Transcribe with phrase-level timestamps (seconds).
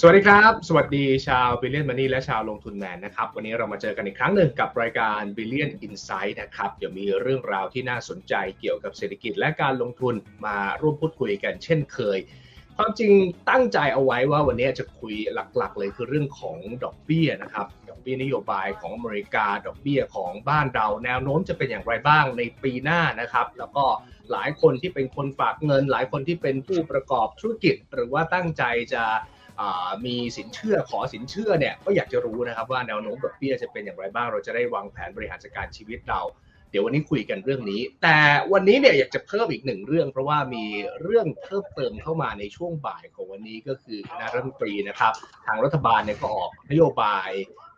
[0.00, 10.14] สวัสดีครับ สวัสดีชาว Billion Money และชาวลงทุนแมนนะครับ วันนี้เรามาเจอกันอีกครั้งหนึ่งกับรายการ Billion Insight นะครับ เดี๋ยวมีเรื่องราวที่น่าสนใจเกี่ยวกับเศรษฐกิจและการลงทุน
[10.46, 12.18] มาร่วมพูดคุยกันเช่นเคย
[12.76, 13.12] ความจริง
[13.50, 23.84] ตั้งใจเอาไว้ว่าวันนี้จะคุยหลักๆ เลยคือเรื่องของดอกเบี้ยนะครับ ดอกเบี้ยนโยบายของอเมริกา ดอกเบี้ยของบ้านเรา แนวโน้มจะเป็นอย่างไรบ้างในปีหน้านะครับ แล้วก็
[24.32, 29.04] หลายคนที่เป็นคนฝากเงิน หลายคนที่เป็นผู้ประกอบธุรกิจ หรือว่าตั้งใจจะ
[30.06, 36.22] มีสินเชื่อขอสินเชื่อเนี่ยก็อยากจะรู้นะครับว่าแนวโน้มดอกเบี้ยจะเป็นอย่างไรบ้าง เราจะได้วางแผนบริหารจัดการชีวิตเรา
[36.70, 38.18] เดี๋ยววันนี้คุยกันเรื่องนี้ แต่
[38.52, 40.64] วันนี้เนี่ยอยากจะเพิ่มอีกหนึ่งเรื่อง เพราะว่ามี
[41.02, 45.12] เรื่องเพิ่มเติมเข้ามาในช่วงบ่ายของวันนี้ก็คือคณะรัฐมนตรีนะครับ
[45.46, 47.30] ทางรัฐบาลเนี่ยก็ออกนโยบาย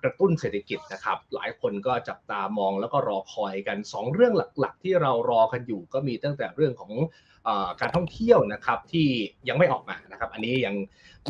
[0.02, 6.92] กระตุ้นเศรษฐกิจนะครับ หลายคนก็จับตามองแล้วก็รอคอยกัน 2 เรื่องหลักๆ ที่เรารอกันอยู่ก็มีตั้งแต่เรื่องของ
[7.80, 9.08] การท่องเที่ยวนะครับที่
[9.48, 10.74] ยังไม่ออกมานะครับ อันนี้ยัง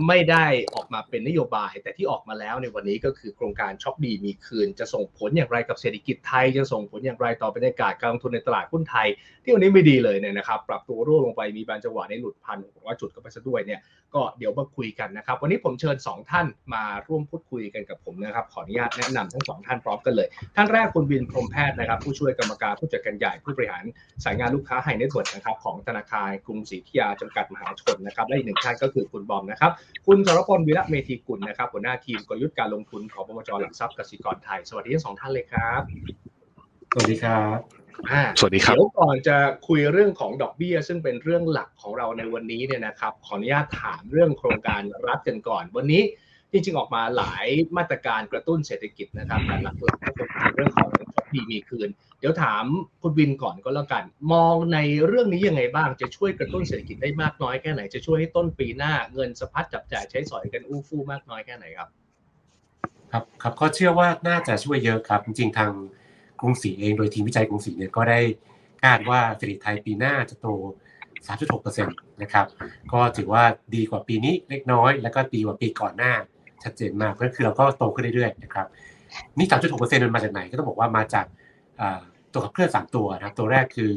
[0.06, 9.08] ไม่ได้ออกมาเป็นนโยบาย แต่ที่ออกมาแล้วในวันนี้ก็คือโครงการช็อปดีมีคืน จะส่งผลอย่างไรกับเศรษฐกิจไทย จะส่งผลอย่างไรต่อบรรยากาศการลงทุนในตลาดหุ้นไทย
[9.42, 13.80] ที่วันนี้ไม่ดีเลยเนี่ยนะครับปรับตัวร่วงลงไปมีบางจังหวะในหลุดพันผมว่าจุดก็ไปซะด้วยเนี่ย
[14.14, 23.84] ก็เดี๋ยวมาคุยกันนะครับ วันนี้ผมเชิญ 2 ท่านมาร่วมพูดคุยกันกับผมนะครับขออนุญาตแนะนำทั้งสองท่านพร้อมกันเลย ท่านแรกคุณวินพรหมแพทย์นะครับ ผู้ช่วยกรรมการผู้จัดการใหญ่ผู้บริหาร
[24.24, 29.72] สายงานลูกค้า High Net Worth นะครับของธนาคารกรุงศรีอยุธยาจำกัดมหาชนนะครับและอีกหนึ่งท่านก็คือคุณบอมนะครับ
[30.06, 35.82] คุณสรพลวิระเมธีกุลนะครับหัวหน้าทีมกลยุทธ์การลงทุนของบมจหลักทรัพย์กสิกรไทย สวัสดีทั้งสองท่านเลยครับ
[36.92, 37.58] สวัสดีครับ
[38.38, 39.36] สวัสดีครับเดี๋ยวก่อนจะ
[39.68, 46.02] คุยเรื่องของดอกเบี้ย ซึ่งเป็นเรื่องหลักของเราในวันนี้เนี่ยนะครับ ขออนุญาตถามเรื่องโครงการรัฐกันก่อน วันนี้
[46.52, 51.88] จริงๆออกมาหลายมาตรการกระตุ้นเศรษฐกิจนะครับแต่หลักๆก็เป็นเรื่องของช็อปดีมีคืน
[52.20, 52.64] เดี๋ยวถาม
[53.02, 61.88] คุณวินก่อนก็แล้วกัน มองในเรื่องนี้ยังไงบ้างจะช่วยกระตุ้นเศรษฐกิจได้มากน้อยแค่ไหน จะช่วยให้ต้นปีหน้าเงินสะพัดจับจ่ายใช้สอยกันอู้ฟู่มากน้อยแค่ไหนครับ
[63.12, 65.70] ครับครับก็เชื่อว่าน่าจะช่วยเยอะครับจริงๆทาง
[66.40, 68.20] กรุงศรีเองโดยทีมวิจัยกรุงศรีเนี่ยก็ได้
[68.84, 70.48] คาดว่าเศรษฐกิจไทยปีหน้าจะโต
[71.16, 71.84] 3.6%
[72.22, 72.46] นะครับ
[72.92, 76.12] ก็ถือว่าดีกว่าปีนี้เล็กน้อย แล้วก็ดีกว่าปีก่อนหน้า
[76.64, 78.66] ชัดเจนมากเพราะคือเราก็โตขึ้นเรื่อยๆนะครับ
[79.38, 79.46] นี่
[79.76, 81.26] 3.6%มันมาจากไหนก็ต้องบอกว่ามาจาก
[82.32, 83.90] ตัวขับเคลื่อน 3 ตัวนะครับ ตัวแรกคือ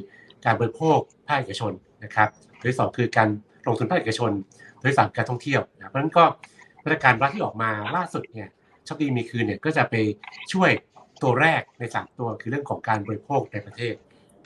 [0.45, 3.29] การบริโภคภาคเอกชนนะครับ ตัวที่ 2 คือการ
[3.67, 4.31] ลงทุนภาคเอกชน
[4.79, 6.23] ตัวที่ 3 การท่องเที่ยวนะเพราะฉะนั้นก็
[6.83, 8.49] มาตรการรัฐที่ออกมาล่าสุดเนี่ย
[8.87, 9.95] ชอบดีมีคืนเนี่ยก็จะไป
[10.53, 10.69] ช่วย
[11.23, 13.93] ตัวแรกใน 3 ตัวคือเรื่องของการบริโภคในประเทศ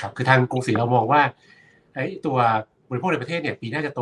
[0.01, 1.21] ครับคือทางกรุงศรีเรามองว่า
[1.93, 2.37] ไอ้ตัว
[2.89, 4.01] บริโภคในประเทศเนี่ยปีหน้าจะโต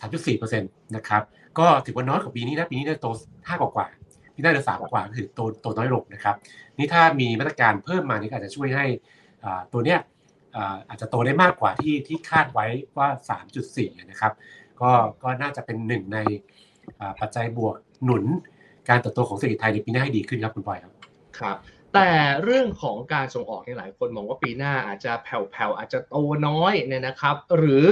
[0.00, 1.22] 3.4%นะครับ
[1.58, 3.86] ก็ถือว่าน้อยกว่าปีนี้นะปีนี้จะโต5กว่า
[4.36, 6.34] กว่าปีหน้าจะสามกว่าคือโตโตน้อยลงนะครับ
[6.78, 8.86] นี่ถ้ามีมาตรการเพิ่มมานี่อาจจะช่วยให้
[9.72, 9.98] ตัวเนี้ย
[10.88, 12.66] อาจจะโตได้มากกว่าที่ที่คาดไว้
[12.98, 13.08] ว่า
[13.54, 14.32] 3.4 นะครับ
[14.80, 14.90] ก็
[15.22, 16.18] ก็น่าจะเป็นหนึ่งใน
[17.20, 18.24] ปัจจัยบวกหนุน
[18.88, 20.92] การเติบโตของเศรษฐกิจไทยในปีหน้าให้ดีขึ้นครับคุณบอยครับ
[21.38, 21.56] ครับ
[21.94, 22.10] แต่
[22.42, 26.16] เรื่องของการส่งออกเนี่ยหลายคนมองว่าปีหน้าอาจจะแผ่วๆอาจจะโต
[26.48, 27.84] น้อยเนี่ยนะครับ หรือ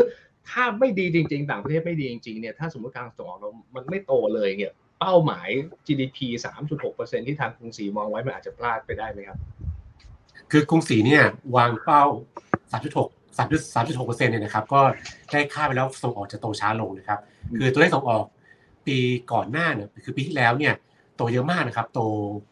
[0.51, 4.73] ถ้าไม่ดีจริง ๆ ต่างประเทศไม่ดีจริงๆเนี่ยถ้าสมมติการส่งออกเรามันไม่โตเลยเนี่ย
[5.05, 5.49] เป้าหมาย
[5.87, 6.19] GDP
[6.77, 9.39] 3.6%ที่ทางกรุงศรีมองไว้มันอาจจะพลาดไปได้ไหมครับ
[10.53, 11.25] คือกรุงศรีเนี่ย
[11.57, 12.05] วางเป้า
[12.73, 14.81] 3.6 3.6%เนี่ยนะครับ ก็
[15.33, 17.21] ได้ค่าไปแล้วส่งออกจะโตช้าลงนะครับ
[17.57, 18.25] คือตัวเลขส่งออก
[18.87, 18.97] ปี
[19.33, 20.75] ก่อนหน้าเนี่ยคือปีที่แล้วเนี่ย
[21.17, 22.01] โตเยอะมากนะครับ โต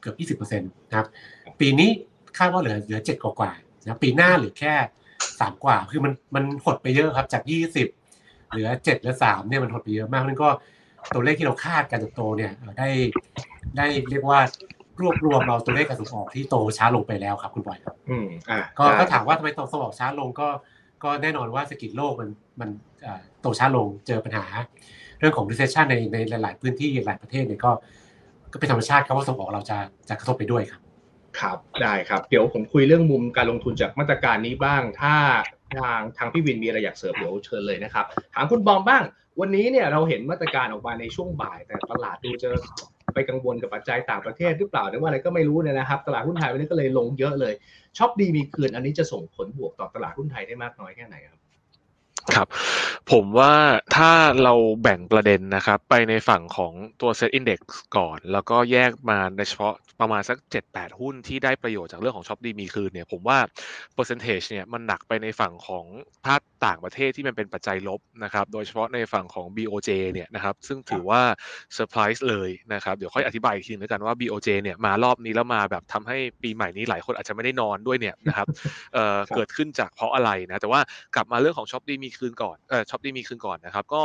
[0.00, 1.06] เกือบ20%นะครับ
[1.60, 1.90] ปีนี้
[2.38, 3.52] คาดว่าเหลือเหลือ7กว่ากว่า
[3.82, 4.74] นะปีหน้าเหลือแค่
[5.40, 7.88] สามกว่า คือมันมันหดไปเยอะครับจากยี่สิบ
[8.50, 10.48] เหลือเจ็ดเหลือสามเนี่ยมันหดไปเยอะมากนั่นก็
[11.14, 12.88] ตัวเลขที่เราคาดการเติบโตเนี่ยได้
[13.76, 14.40] ได้เรียกว่า
[15.00, 20.48] รวบรวมเราตัวเลขการส่งออกที่โตช้าลงไปแล้วครับคุณบอยครับอืมอ่าก็ก็ถามว่าทำไมโตส่งออกช้าลงก็
[21.04, 22.28] ก็แน่นอนว่าเศรษฐกิจโลกมัน
[22.60, 22.70] มัน
[23.40, 24.44] โตช้าลงเจอปัญหา
[25.18, 27.70] เรื่องของ recession ในในหลาย ๆ พื้นที่หลายประเทศเนี่ยก็
[28.52, 30.80] ก็เป็นธรรมชาติครับว่าส่งออกเราจะจะกระทบไปด้วยครับ
[31.40, 35.14] ครับได้ครับ เดี๋ยวผมคุยเรื่องมุมการลงทุนจากมาตรการนี้บ้าง ถ้า
[35.80, 39.02] ทางทางพี่วินมีอะไรอยากเสริมเดี๋ยวเชิญเลยนะครับ ถามคุณบอมบ้าง
[39.40, 42.48] วันนี้เนี่ยเราเห็นมาตรการออกมาในช่วงบ่าย แต่ตลาดดูจะ
[43.14, 47.54] ไปกังวลกับปัจจัยต่างประเทศหรือเปล่าหรือว่าอะไรก็ไม่รู้เนี่ยนะครับ ตลาดหุ้นไทยวันนี้ก็เลยลงเยอะเลย
[47.98, 51.41] ช็อปดีมีคืนอันนี้จะส่งผลบวกต่อตลาดหุ้นไทยได้มากน้อยแค่ไหนครับ
[52.34, 52.48] ครับ
[53.12, 53.54] ผมว่า
[53.96, 57.60] ถ้าเราแบ่งประเด็นนะครับ ไปในฝั่งของตัว SET Index
[57.96, 60.38] ก่อน แล้วก็แยกมาในเฉพาะประมาณสัก
[60.68, 63.38] 7-8 หุ้นที่ได้ประโยชน์จากเรื่องของช็อปดีมีคืนเนี่ยผมว่า
[63.96, 65.84] percentage เนี่ยมันหนักไปในฝั่งของ
[66.26, 66.36] ภา
[66.66, 71.22] ต่างประเทศที่มันเป็นปัจจัยลบนะครับ โดยเฉพาะในฝั่งของ BOJ เนี่ยนะครับ ซึ่งถือว่า
[71.74, 78.46] เซอร์ไพรส์เลยนะครับ เดี๋ยวค่อยอธิบายอีกทีนึงกันว่า BOJ เนี่ยมารอบนี้แล้วมาแบบทำให้ปีใหม่นี้หลายคนอาจจะไม่ได้นอนด้วยเนี่ยนะครับ
[78.94, 80.80] เอ่อเกิดขึ้นจากเพราะอะไรนะ แต่ว่า
[81.14, 84.02] กลับมาเรื่องของช็อปดีมีคืนก่อนเอ่อช็อปดีมีคืนก่อนนะครับ ก็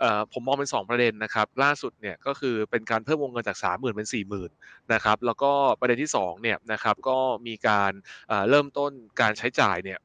[0.00, 4.48] เอ่อผมมองเป็น 2 ประเด็นนะครับ ล่าสุดเนี่ยก็คือเป็นการเพิ่มวงเงินจาก 30,000 เป็น 40,000
[4.92, 5.50] นะครับแล้วก็
[5.80, 7.92] ประเด็นที่2เนี่ยนะครับก็มีการ
[8.50, 9.98] เริ่มต้นการใช้จ่ายเนี่ย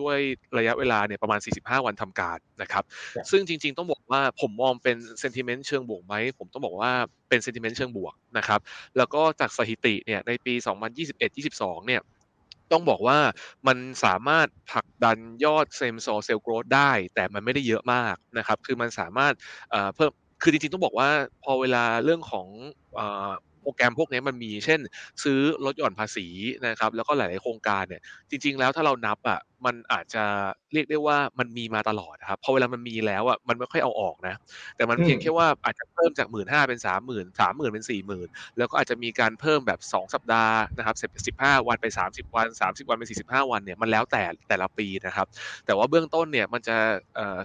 [0.00, 0.16] ด้วย
[0.58, 2.84] ระยะเวลาเนี่ยประมาณ45 วันทำการนะครับ
[3.30, 6.92] ซึ่งจริง ๆ ต้องบอกว่าผมมองเป็น sentiment เชิงบวกไหม ผมต้องบอกว่า
[7.28, 8.60] เป็น sentiment เชิงบวกนะครับ
[8.96, 10.54] แล้วก็จากสถิติเนี่ยในปี
[11.20, 12.02] 2021-22 เนี่ย
[12.72, 13.18] ต้องบอกว่า
[13.66, 19.34] มันสามารถผลักดันยอด same-store sales growth ได้ แต่มันไม่ได้เยอะมากนะครับ คือมันสามารถ
[19.94, 20.10] เพิ่ม
[20.42, 21.10] คือจริงๆ ต้องบอกว่า
[21.44, 22.46] พอเวลาเรื่องของ
[23.62, 24.80] โปรแกรมพวกนี้มันมีเช่น
[25.22, 26.26] ซื้อลดหย่อนภาษี
[26.66, 30.24] นะครับแล้วก็หลาย ๆ โครงการเนี่ยจริง ๆ แล้วถ้าเรานับอะ มันอาจจะ
[30.72, 34.34] เรียกได้ว่ามันมีมาตลอดครับพอเวลามันมีแล้วอะมันไม่ค่อยเอาออกนะ
[34.76, 38.28] แต่มันเพียงแค่ว่าอาจจะเพิ่มจากหมื่นห้าเป็นสามหมื่นสามหมื่นเป็นสี่หมื่น
[38.58, 40.96] แล้วก็อาจจะมีการเพิ่มแบบสองสัปดาห์นะครับ
[41.26, 45.26] สิบห้าวันไปสามสิบวันสามสิบวันเป็นสี่สิบห้าวันเนี่ยมันแล้วแต่แต่ละปีนะครับ
[45.66, 46.76] แต่ว่าเบื้องต้นเนี่ยมันจะ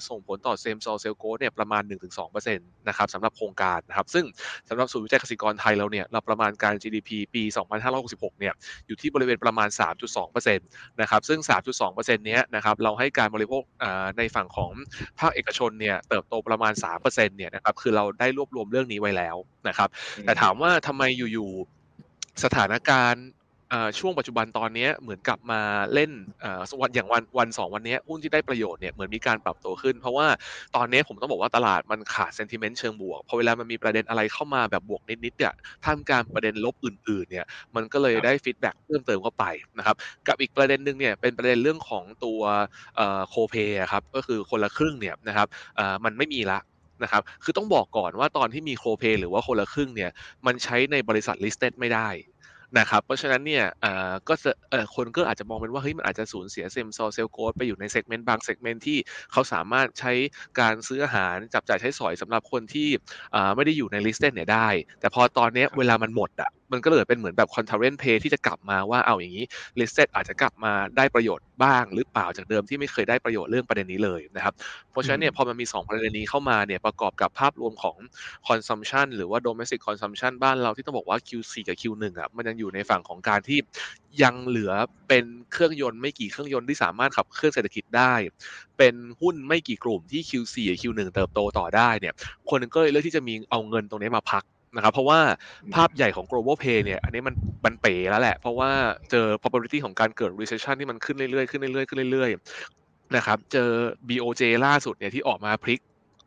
[0.09, 1.83] ส่งผลต่อเซมซอลเซลโกเนี่ยประมาณ
[2.19, 4.25] 1-2%นะครับสำหรับโครงการนะครับซึ่ง
[4.69, 7.43] สำหรับศูนย์วิจัยเกษตรกรไทยเราเนี่ยเราประมาณการ GDP ปี
[7.91, 8.53] 2566 เนี่ย
[8.87, 9.69] อยู่ที่บริเวณประมาณ
[10.15, 13.63] 3.2%นะครับซึ่ง 3.2%เนี้ยนะครับเราให้การบริโภค
[14.17, 14.71] ในฝั่งของ
[15.19, 19.35] ภาคเอกชนเนี่ยเติบโตประมาณ3%เนี่ยนะครับคือเราได้รวบรวมเรื่องนี้ไว้แล้ว
[19.67, 19.89] นะครับ
[20.23, 21.03] แต่ถามว่าทำไม
[21.33, 23.25] อยู่ๆสถานการณ์
[23.99, 25.61] ช่วงปัจจุบันตอนนี้เหมือนกลับมา
[25.93, 26.11] เล่น
[26.81, 30.27] วันอย่างวันวันสองวันนี้หุ้นที่ได้ประโยชน์เนี่ยเหมือนมีการปรับตัวขึ้น เพราะว่า
[30.75, 35.53] ตอนนี้ผมต้องบอกว่าตลาดมันขาดเซนติเมนต์เชิงบวกพอเวลามันมีประเด็นอะไรเข้ามาแบบบวกนิดๆเนี่ย
[35.85, 37.45] ท่ามกลางประเด็นลบอื่นๆเนี่ย
[37.75, 39.45] มันก็เลยได้ฟีดแบ็กเพิ่มเติมเข้าไป
[39.77, 39.95] นะครับ
[40.27, 42.41] กับอีกประเด็นหนึ่งเนี่ยเป็นประเด็นเรื่องของตัว
[43.29, 43.55] co-pay
[43.91, 45.47] ครับก็คือคนละครึ่งเนี่ยนะครับ
[46.05, 46.59] มันไม่มีละ
[47.03, 50.11] นะครับ คือต้องบอกก่อนว่าตอนที่มี co-pay หรือว่าคนละครึ่งเนี่ย
[50.45, 52.09] มันใช้ในบริษัท listed ไม่ได้
[52.79, 53.65] นะครับเพราะฉะนั้นเนี่ย
[54.27, 54.33] ก็
[54.95, 58.97] คนก็อาจจะมองเป็นว่าเฮ้ยมันอาจจะสูญเสีย same-store sales growth ไปอยู่ใน segment บาง segment ที่
[59.31, 60.11] เขาสามารถใช้
[60.59, 62.89] การซื้ออาหารจับจ่ายใช้สอยสำหรับคนที่
[63.55, 64.67] ไม่ได้อยู่ใน list เนี่ยได้
[64.99, 69.45] แต่พอตอนนี้เวลามันหมดอะ มันก็เลยเป็นเหมือนแบบ concept play ที่จะกลับมาว่าเอาอย่างนี้
[69.79, 74.53] ลิสต์อาจจะกลับมาได้ประโยชน์บ้าง หรือเปล่าจากเดิมที่ไม่เคยได้ประโยชน์เรื่องประเด็นนี้เลยนะครับ
[74.91, 77.97] เพราะฉะนั้นเนี่ยพอมันมี 2 ประเด็นนี้เข้ามาเนี่ยประกอบกับภาพรวมของ
[78.47, 83.59] consumption หรือว่า domestic consumption บ้านเราที่ต้องบอกว่า Q4 กับ Q1 อะมันยังอยู่ในฝั่งของการที่
[84.23, 84.71] ยังเหลือ
[85.07, 88.13] เป็นเครื่องยนต์ไม่กี่เครื่องยนต์ที่สามารถขับเคลื่อนเศรษฐกิจได้
[88.77, 92.13] เป็นหุ้นไม่กี่กลุ่มที่ Q4 Q1 เติบโตต่อได้เนี่ย
[92.49, 94.43] คนนึงก็เลยเลือกที่จะมีเอาเงินตรงนี้มาพัก
[94.75, 95.19] นะครับเพราะว่า
[95.75, 98.71] ภาพใหญ่ของ global pay เนี่ยอันนี้มันบันเป๋แล้วแหละ เพราะว่า
[99.11, 103.69] เจอ probability ของการเกิด recession ที่มันขึ้นเรื่อยๆขึ้นเรื่อยๆขึ้นเรื่อยๆนะครับเจอ
[104.09, 105.79] BOJ ล่าสุดเนี่ยที่ออกมาพลิก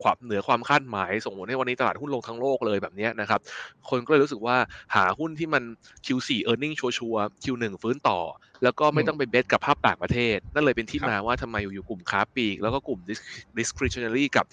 [0.02, 3.40] ความเหนือความคาดหมาย ส่งผลให้วันนี้ตลาดหุ้นลงทั้งโลกเลยแบบนี้นะครับ
[3.88, 4.56] คนก็เลยรู้สึกว่า
[4.94, 5.62] หาหุ้นที่มัน
[6.06, 8.18] Q4 earning ชัวร์ Q1 ฟื้นต่อ
[8.62, 13.00] แล้วก็ไม่ต้องไปเบสกับภาพต่างประเทศ นั่นเลยเป็นที่มาว่าทำไมอยู่ๆกลุ่มค้าปีก แล้วก็กลุ่ม
[13.58, 14.46] discretionary กับ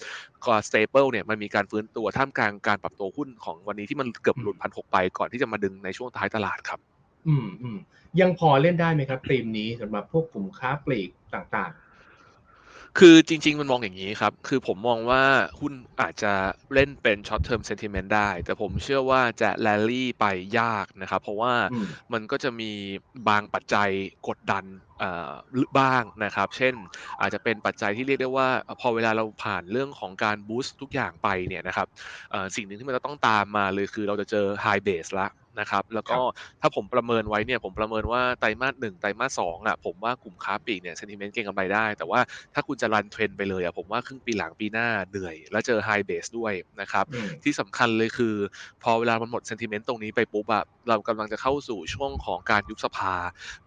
[0.44, 6.80] ก็ staple เนี่ยมันมีการฟื้นตัวท่ามกลางการปรับตัวหุ้นของวันนี้ที่มันเกือบหลุดพันหกไปก่อนที่จะมาดึงในช่วงท้ายตลาดครับ
[7.26, 7.78] อืมอืม
[8.20, 11.70] ยังพอเล่นได้ไหมครับธีมนี้สำหรับพวกกลุ่มค้าปลีกต่าง
[12.98, 15.22] คือจริง ๆ มันมองอย่างนี้ครับ คือผมมองว่า
[15.60, 16.32] หุ้นอาจจะ
[16.74, 20.24] เล่นเป็น short term sentiment ได้ แต่ผมเชื่อว่าจะ rally ไป
[20.58, 21.54] ยากนะครับ เพราะว่า
[22.12, 22.70] มันก็จะมี
[23.28, 23.90] บางปัจจัย
[24.28, 24.64] กดดัน
[25.78, 26.74] บ้างนะครับ เช่น
[27.20, 28.48] อาจจะเป็นปัจจัยที่เรียกได้ว่า
[28.80, 31.86] พอเวลาเราผ่านเรื่องของการบูสต์ทุกอย่างไปเนี่ยนะครับ
[32.54, 35.28] สิ่งหนึ่งที่มันจะต้องตามมาเลยคือเราจะเจอ high base ละ
[35.60, 36.18] นะครับ แล้วก็
[36.60, 42.20] ถ้าผมประเมินไว้เนี่ยผมประเมินว่าไตรมาสหนึ่งไตรมาสสองอะผมว่ากลุ่มค้าปลีกเนี่ยเซนติเมนต์เก่งกำไรได้ แต่ว่า
[42.54, 47.04] ถ้าคุณจะรันเทรนไปเลยอะผมว่าครึ่งปีหลังปีหน้าเหนื่อย แล้วเจอไฮเบสด้วยนะครับ
[47.44, 48.34] ที่สำคัญเลยคือ
[48.82, 53.14] พอเวลามันหมดเซนติเมนต์ตรงนี้ไปปุ๊บอะเรากำลังจะเข้าสู่ช่วงของการยุบสภา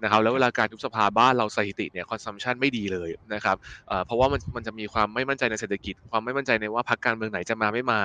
[0.03, 3.57] นะครับแล้วเวลาการยุบสภาบ้านเราสถิติเนี่ย consumption ไม่ดีเลยนะครับ
[4.05, 8.01] เพราะว่ามันมันจะมีความไม่มั่นใจในเศรษฐกิจ ความไม่มั่นใจในว่าพรรคการเมืองไหนจะมาไม่มา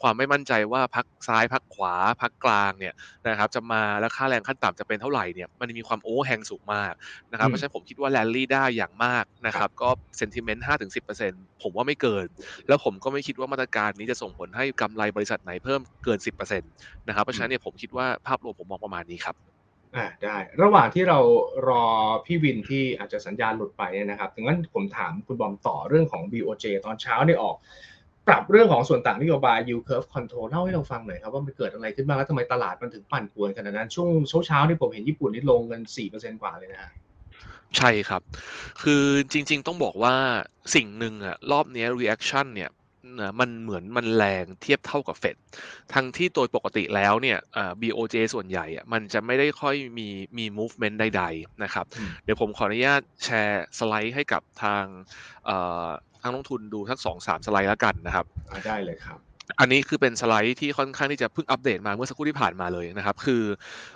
[0.00, 2.94] ความไม่มั่นใจว่าพรรคซ้ายพรรคขวาพรรคกลางเนี่ย
[3.28, 6.92] นะครับจะมาแล้วค่าแรงขั้นต่ำจะเป็นเท่าไหร่เนี่ยมันมีความ overhang สูงมาก
[7.32, 9.88] นะครับเพราะฉะนั้นผมคิดว่าแลนลี่ได้อย่างมากนะครับก็
[10.18, 12.26] sentiment ห้าถึงสิบเปอร์เซ็นต์ผมว่าไม่เกิน
[12.68, 16.70] แล้วผมก็ไม่คิดว่ามาตรการนี้จะส่งผลให้กำไรบริษัทไหนเพิ่มเกินสิบเปอร์เซ็นต์
[17.08, 19.36] นะครับเพราะฉะนั้นเนี่ยผมคิดว่าภาพรวมผมมองประมาณนี้ครับ
[19.96, 21.18] อ่าได้ระหว่างที่เรา
[21.68, 21.84] รอ
[22.26, 27.56] พี่วินที่อาจจะสัญญาณหลุดไปเนี่ยนะครับดังนั้นผมถามคุณบอมต่อเรื่องของ BOJ ตอนเช้าเนี่ยออก
[28.28, 36.90] ปรับเรื่องของส่วนต่างนโยบาย yield curve control เล่าให้เราฟังหน่อยครับว่ามันเกิดอะไรขึ้นบ้างแล้วทำไมตลาดมันถึงปั่นป่วนขนาดนั้น ช่วงเช้าเช้านี่ผมเห็นญี่ปุ่นนี่ลงเงิน4%กว่าเลยนะฮะ
[37.76, 38.22] ใช่ครับ
[38.82, 40.14] คือจริงๆต้องบอกว่า
[40.74, 42.70] สิ่งหนึ่งอะรอบเนี้ย reaction เนี่ย
[43.20, 45.36] นะมันเหมือนมันแรงเทียบเท่ากับเฟด
[45.94, 54.84] ทั้งที่โดยปกติแล้วเนี่ยอ่า BOJ ส่วนใหญ่อะมันจะไม่ได้ค่อยมีมี movement ใดๆนะครับอืมเดี๋ยวผมขออนุญาตแชร์สไลด์ให้กับทาง
[56.24, 59.20] เอ่อทางลงทุนดูสักสองสามสไลด์แล้วกันนะครับอ่าได้เลยครับ
[59.60, 63.42] อันนี้คือเป็นสไลด์ที่ค่อนข้างที่จะเพิ่งอัปเดตมาเมื่อสักครู่ที่ผ่านมาเลยนะครับ คือ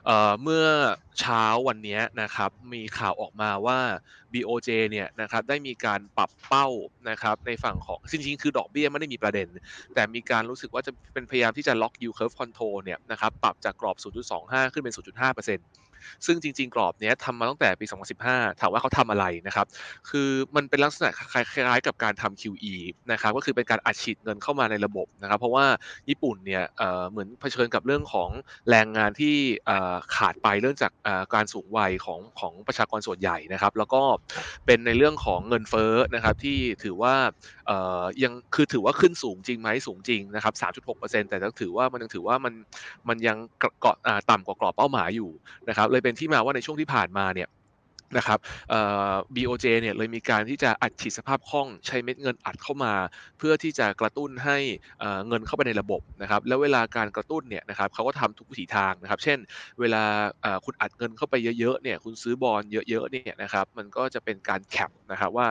[0.07, 0.65] เอ่อเมื่อ
[1.21, 3.79] เช้าวันเนี้ยนะครับมีข่าวออกมาว่า
[4.33, 6.67] BOJ เนี่ยนะครับได้มีการปรับเป้า
[7.11, 9.49] นะครับในฝั่งของจริงๆคือดอกเบี้ยไม่ได้มีประเด็น
[9.95, 13.97] แต่มีการรู้สึกว่าจะเป็นพยายามที่จะล็อก yield curve control เนี่ยนะครับปรับจากกรอบ
[14.35, 15.88] 0.25 ขึ้นเป็น 0.5%
[16.27, 17.87] ซึ่งจริง ๆ กรอบเนี้ยทำมาตั้งแต่ปี
[18.23, 19.67] 2015 ถามว่าเขาทำอะไรนะครับ
[20.11, 22.75] คือมันเป็นลักษณะคล้ายๆ กับการทำ QE
[23.13, 25.67] นะครับ ก็คือเป็นการอัดฉีดเงินเข้ามาในระบบนะครับ เพราะว่า
[26.09, 26.65] ญี่ปุ่นเนี่ย
[27.11, 28.31] เหมือนเผชิญกับเรื่องของ
[28.71, 29.35] แรงงานที่
[30.17, 30.93] ขาดไปเรื่องจาก
[31.35, 34.03] การสูงวัยของของประชากรส่วนใหญ่นะครับ แล้วก็
[34.67, 37.15] เป็นในเรื่องของเงินเฟ้อนะครับที่ถือว่า
[38.23, 40.55] ยังคือถือว่าขึ้นสูงจริงไหมสูงจริงนะครับ
[40.91, 42.55] 3.6%แต่ต้องถือว่ามันยังถือว่ามัน
[43.09, 43.37] มันยัง
[43.81, 43.97] เกาะ
[44.31, 45.31] ต่ำกว่ากรอบเป้าหมายอยู่
[45.69, 47.49] นะครับเลยเป็นที่มาว่าในช่วงที่ผ่านมาเนี่ย
[48.17, 48.39] นะครับ
[49.35, 52.93] BOJ เนี่ยเลยมีการที่จะอัดฉีดสภาพคล่องใช้เม็ดเงินอัดเข้ามา
[53.39, 54.59] เพื่อที่จะกระตุ้นให้
[55.29, 59.39] เงินเข้าไปในระบบนะครับ แล้วเวลาการกระตุ้นเนี่ยนะครับเขาก็ทำทุกวิถีทางนะครับ เช่น
[59.81, 60.03] เวลา
[60.65, 65.47] คุณอัดเงินเข้าไปเยอะๆเนี่ยคุณซื้อบอลเยอะๆเนี่ยนะครับมันก็จะเป็นการแคปนะครับว่า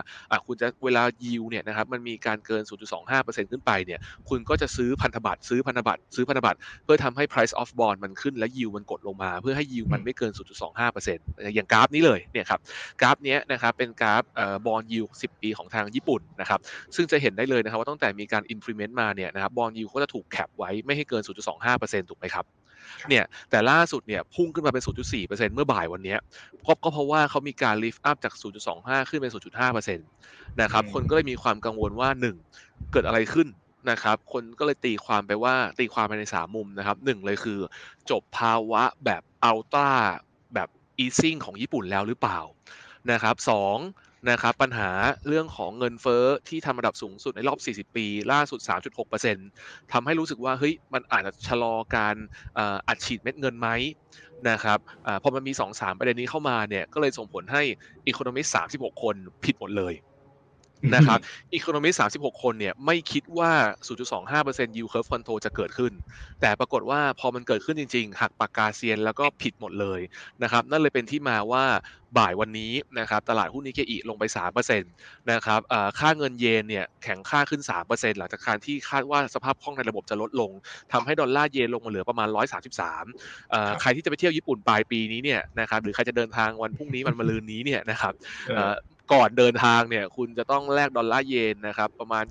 [0.46, 4.00] คุณจะเวลายิวเนี่ยนะครับมันมีการเกิน 0.25%ขึ้นไปเนี่ย
[4.30, 10.32] คุณก็จะซื้อพันธบัตรซื้อพันธบัตรซื้อพันธบัตรเพื่อทำให้ price of bond มันขึ้นและยิวมันกดลงมา เพื่อให้ยิวมันไม่เกิน
[10.74, 11.24] 0.25%
[11.56, 12.60] อย่างกราฟนี้เลยเนี่ยครับ
[13.02, 16.60] กราฟเนี้ยนะครับเป็นกราฟเอ่อบอลยิว10ปีของทางญี่ปุ่นนะครับ
[16.96, 21.22] ซึ่งจะเห็นได้เลยนะครับว่าตั้งแต่มีการ implement มาเนี่ยนะครับบอลยูก็จะถูกแคปไว้ไม่ให้เกิน
[21.66, 22.46] 0.25%ถูกไหมครับ
[23.02, 26.20] ครับเนี่ยแต่ล่าสุดเนี่ยพุ่งขึ้นมาเป็น 0.4%เมื่อบ่ายวันเนี้ย
[26.66, 28.34] ก็ก็เพราะว่าเขามีการ lift up จาก
[28.72, 32.10] 0.25 ขึ้นเป็น 0.5%นะครับอืมคนก็เลยมีความกังวลว่า
[32.52, 33.48] 1 เกิดอะไรขึ้น
[33.92, 37.60] นะครับคนก็เลยตีความไปว่าตีความไปใน3มุมนะครับหนึ่งเลยคือ
[38.10, 39.90] จบภาวะแบบอัลตร้า
[40.54, 40.70] แบบ
[41.04, 42.40] easing ของญี่ปุ่นแล้วหรือเปล่า
[43.12, 43.78] นะครับสอง
[44.30, 44.90] นะครับปัญหา
[45.28, 47.60] เรื่องของเงินเฟ้อที่ทำระดับสูงสุดในรอบ
[47.92, 48.60] 40 ปี ล่าสุด
[49.26, 52.16] 3.6%ทำให้รู้สึกว่าเฮ้ยมันอาจจะชะลอการ
[52.88, 53.70] อัดฉีดเม็ดเงินไหม
[54.50, 57.64] นะครับอพอมันมี 2-3 ประเด็นนี้เข้ามาเนี่ยก็เลยส่งผลให้
[58.08, 59.94] อีโคโนมิสต์36 คนผิดหมดเลย
[60.96, 61.20] นะครับ
[61.54, 63.52] อีโคโนมิส36คนเนี่ยไม่คิดว่า
[63.88, 65.94] 0.25% yield curve control จะเกิดขึ้น
[66.42, 70.00] แต่ปรากฏว่าพอมันเกิดขึ้นจริง ๆ หักปากกาเซียนแล้วก็ผิดหมดเลย
[70.44, 71.66] นะครับ นั่นเลยเป็นที่มาว่า
[72.18, 74.24] บ่ายวันนี้นะครับตลาดหุ้นนิเคอีลงไป
[74.58, 74.82] 3%
[75.32, 80.52] นะครับเอ่อค่าเงินเยนเนี่ยแข็งค่าขึ้น 3%หลังจากการที่คาดว่าสภาพคล่องในระบบจะลดลง
[80.94, 82.28] ทำให้ดอลลาร์เยนลงมาเหลือประมาณ
[82.90, 88.14] 133เอ่อครับใครที่จะไปเที่ยวญี่ปุ่นปลายปีนี้เนี่ยนะครับหรือใครจะเดินทางวันพรุ่งนี้วันมะรืนนี้เนี่ยนะครับ
[88.50, 88.76] เอเอ่ออ
[89.14, 92.26] ก่อนเดินทางเนี่ยคุณจะต้องแลกดอลลาร์เยนนะครับประมาณ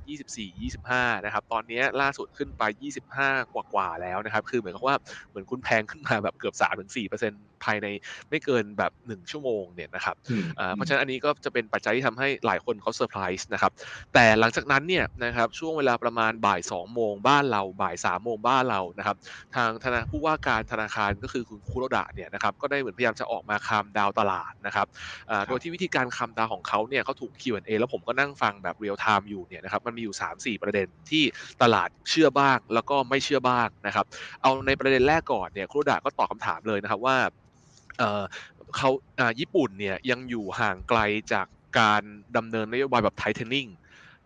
[0.59, 2.63] 24-25 นะครับตอนนี้ล่าสุดขึ้นไป
[3.11, 4.97] 25 กว่ากว่าๆแล้วนะครับคือเหมือนกับว่า
[5.29, 7.87] เหมือนคุณแพงขึ้นมาแบบเกือบ 3-4%ภายใน
[8.31, 13.73] ไม่เกินแบบ1ชั่วโมงเนี่ยนะครับอืมอ่าเพราะฉะนั้นอันนี้ก็จะเป็นปัจจัยที่ทำให้หลายคนเขาเซอร์ไพรส์นะครับ
[14.15, 19.17] แต่หลังจากนั้นเนี่ยนะครับช่วงเวลาประมาณบ่าย2โมงบ้านเราบ่าย3โมงบ้านเรานะครับ
[19.57, 24.87] ทางธนาผู้ว่าการธนาคารก็คือคุณคุโรดะเนี่ยนะครับก็ได้เหมือนพยายามจะออกมา calm down ตลาดนะครับ
[25.31, 31.25] อ่าโดยที่วิธีการ calm down ของเขาเนี่ยเขาถูก Q&A แล้วผมก็นั่งฟังแบบ real-time อยู่เนี่ยนะครับมันมีอยู่ 3-4 ประเด็นที่
[31.63, 34.07] ตลาดเชื่อบ้างแล้วก็ไม่เชื่อบ้างนะครับ
[34.43, 37.17] เอาในประเด็นแรกก่อนเนี่ยคุโรดะก็ตอบคำถามเลยนะครับว่า
[37.99, 38.23] เอ่อ
[38.77, 41.01] เขาอ่าญี่ปุ่นเนี่ยยังอยู่ห่างไกล
[41.33, 41.47] จาก
[41.79, 42.03] การ
[42.37, 43.69] ดำเนินนโยบายแบบไทเทนิ่ง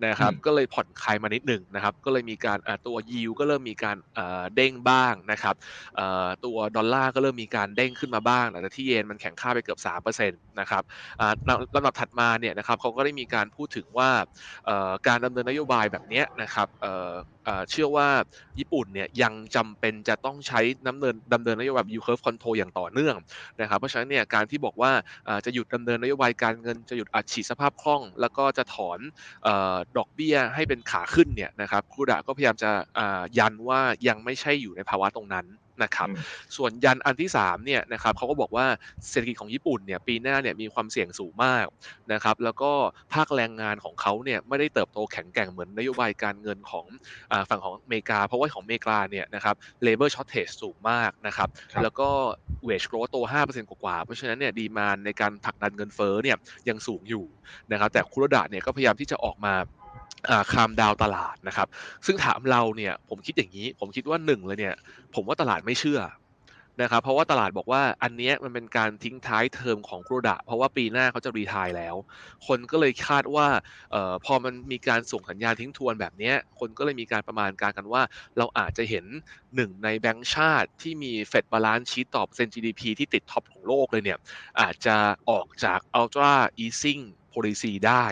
[0.07, 5.55] นะครับอืมก็เลยผ่อนคลายมานิดหนึ่งนะครับ ก็เลยมีการอ่าตัวยิวก็เริ่มมีการเอ่อเด้งบ้างนะครับ
[5.97, 10.83] เอ่อตัวดอลลาร์ก็เริ่มมีการเด้งขึ้นมาบ้างหลังจากที่เยนมันแข็งค่าไปเกือบ3%นะครับ
[11.21, 14.11] อ่าลำลำดับถัดมาเนี่ยนะครับเขาก็ได้มีการพูดถึงว่า
[14.67, 16.69] เอ่อการดำเนินนโยบายแบบเนี้ยนะครับ
[17.71, 18.09] เชื่อว่า
[18.59, 23.17] ญี่ปุ่นเนี่ยยังจำเป็นจะต้องใช้น้ำเนินดำเนินนโยบาย yield curve control อย่างต่อเนื่อง
[23.61, 24.93] นะครับเพราะฉะนั้นเนี่ยการที่บอกว่า
[25.45, 28.99] จะหยุดดำเนินนโยบายการเงินจะหยุดอัดฉีดสภาพคล่อง แล้วก็จะถอน
[29.47, 29.49] อ
[29.97, 32.71] ดอกเบี้ยให้เป็นขาขึ้นเนี่ยนะครับครูดะก็พยายามจะ
[33.39, 35.47] ยันว่ายังไม่ใช่อยู่ในภาวะตรงนั้น
[35.83, 36.25] นะครับอืม
[36.57, 38.67] ส่วนยันอันที่3เนี่ยนะครับเขาก็บอกว่า
[39.11, 41.67] เศรษฐกิจของญี่ปุ่นเนี่ยปีหน้าเนี่ยมีความเสี่ยงสูงมาก
[42.13, 42.71] นะครับ แล้วก็
[43.15, 46.87] ภาคแรงงานของเขาเนี่ยไม่ได้เติบโตแข็งแกร่งเหมือนนโยบายการเงินของ
[47.33, 49.55] อาฝั่งของอเมริกา เพราะว่าของอเมริกาเนี่ยนะครับ
[49.87, 52.09] labor shortage สูงมากนะครับครับ แล้วก็
[52.69, 56.37] wage growth โต 5%กว่าๆเพราะฉะนั้นเนี่ยดีมานในการผลักดันเงินเฟ้อเนี่ย
[56.69, 57.25] ยังสูงอยู่
[57.73, 59.55] นะครับ แต่คุโรดะเนี่ยก็พยายามที่จะออกมา
[60.53, 61.69] คามดาวตลาดนะครับ
[62.07, 64.75] ซึ่งถามเราเนี่ยผมคิดอย่างนี้ ผมคิดว่าหนึ่งเลยเนี่ย
[65.15, 66.03] ผมว่าตลาดไม่เชื่อ
[66.83, 71.95] นะครับเพราะว่าตลาดบอกว่าอันนี้มันเป็นการทิ้งท้ายเทอมของคุโรดะเพราะว่าปีหน้าเขาจะ retire แล้ว
[72.47, 73.47] คนก็เลยคาดว่า
[73.95, 78.03] ออพอมันมีการส่งสัญญาณทิ้งทวนแบบนี้คนก็เลยมีการประมาณการกันว่า
[78.39, 79.05] เราอาจจะเห็น
[79.55, 84.19] หนึ่งในแบงก์ชาติที่มี Fed balance sheet ต่อเปอร์เซ็นต์ GDP ที่ติด top ของโลกเลยเนี่ย
[84.61, 84.97] อาจจะ
[85.31, 86.33] ออกจาก ultra
[86.65, 88.05] easing policy ได้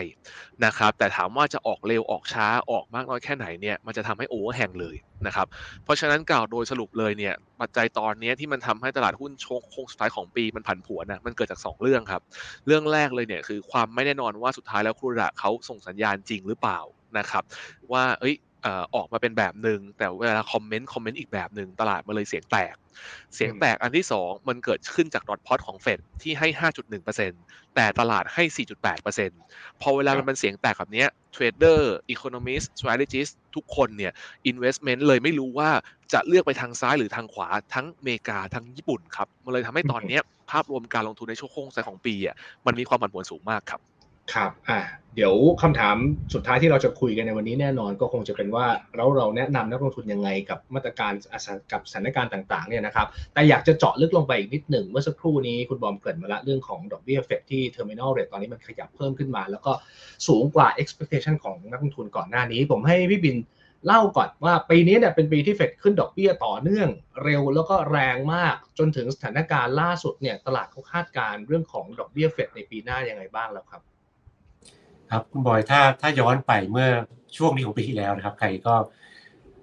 [0.65, 4.95] นะครับแต่ถามว่าจะออกเร็วออกช้าออกมากน้อยแค่ไหนเนี่ยมันจะทำให้ overhang เลย
[5.27, 5.47] นะครับ
[5.83, 12.21] เพราะฉะนั้นกล่าวโดยสรุปเลยเนี่ยปัจจัยตอนนี้ที่มันทำให้ตลาดหุ้นช่วงโค้งสุดท้ายของปีมันผันผวนนะมันเกิดจาก 2 เรื่องครับ
[12.65, 16.79] เรื่องแรกเลยเนี่ยคือความไม่แน่นอนว่าสุดท้ายแล้วคุโรดะเขาส่งสัญญาณจริงหรือเปล่า
[17.17, 17.43] นะครับ
[17.91, 18.35] ว่าเอ้ย
[18.95, 22.75] ออกมาเป็นแบบหนึ่งแต่เวลาคอมเมนต์คอมเมนต์อีกแบบหนึ่งตลาดมาเลยเสียงแตก
[23.35, 34.13] เสียงแตกอันที่ 2 มันเกิดขึ้นจาก dot plot ของเฟดที่ให้ 5.1%แต่ตลาดให้ 4.8%พอเวลามันเป็นเสียงแตกแบบนี้เทรดเดอร์อีโคโนมิส strategist ทุกคนเนี่ย
[34.51, 35.69] investment เลยไม่รู้ว่า
[36.13, 40.19] จะเลือกไปทางซ้ายหรือทางขวาทั้งอเมริกาทั้งญี่ปุ่นครับมันเลยทำให้ตอนนี้
[40.51, 42.35] ภาพรวมการลงทุนในช่วงโค้งสุดของปีอะ
[42.65, 43.81] มันมีความผันผวนสูงมากครับ
[44.33, 44.79] ครับอ่า
[45.15, 45.95] เดี๋ยวคำถาม
[46.33, 51.13] สุดท้ายที่เราจะคุยกันในวันนี้แน่นอนก็คงจะเป็นว่าเราเราแนะนำนักลงทุนยังไงกับมาตรการ
[51.71, 59.71] กับสถานการณ์ต่างๆเนี่ยนะครับแต่อยากจะเจาะลึกลงไปอีกนิดหนึ่งเมื่อสักครู่นี้คุณบอมเกริดมาละเรื่องของดอกเบี้ยเฟดที่ terminal rate ตอนนี้มันขยับเพิ่มขึ้นมา แล้วก็
[60.27, 63.37] สูงกว่า expectation ของนักลงทุนก่อนหน้านี้ ผมให้พี่บิน
[63.85, 66.89] เล่าก่อนว่าปีนี้เนี่ยเป็นปีที่เฟดขึ้นดอกเบี้ยต่อเนื่อง
[67.23, 73.81] เร็วแล้วก็แรงมากจนถึงสถานการณ์ล่าสุดเนี่ยตลาดเขาคาดการเรื่องของดอกเบี้ยเฟดในปีหน้ายังไงบ้างแล้วครับ
[75.11, 76.87] ครับคุณบอยถ้าถ้าย้อนไปเมื่อ
[77.37, 78.75] ช่วงนี้ของปีที่แล้วนะครับ ใครก็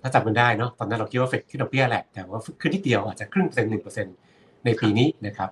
[0.02, 4.14] ถ้าจำกันได้เนาะตอนนั้นเราคิดว่าเฟดขึ้นดอกเบี้ยแหละ แต่ว่าขึ้นนิดเดียวอาจจะครึ่งเปอร์เซ็นต์หนึ่งเปอร์เซ็นต์
[4.64, 5.50] ในปีนี้นะครับ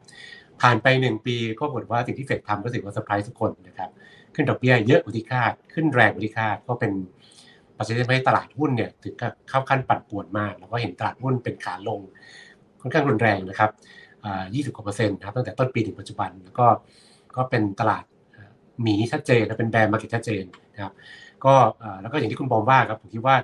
[0.61, 3.91] ผ่านไปหนึ่งปีก็พบว่าสิ่งที่เฟดทำก็ถือว่าเซอร์ไพรส์ทุกคนนะครับ
[4.35, 6.93] ขึ้นดอกเบี้ยเยอะกว่าที่คาด ขึ้นแรงกว่าที่คาดก็เป็น
[7.77, 12.01] ปัจจัยที่ทำให้ตลาดหุ้นเนี่ยถึงกับเข้าขั้นปั่นป่วนมาก แล้วก็เห็นตลาดหุ้นเป็นขาลง
[12.81, 13.71] ค่อนข้างรุนแรงนะครับ
[14.55, 16.67] ยี่สิบกว่าเปอร์เซ็นต์นะครับตั้งแต่ต้นปีถึงปัจจุบัน แล้วก็
[17.37, 18.05] ก็เป็นตลาด
[18.83, 20.93] หมีชัดเจนและเป็น bear market ชัดเจนนะครับ
[21.45, 21.55] ก็
[22.03, 23.37] แล้วก็อย่างที่คุณบอมว่าครับผมคิดว่า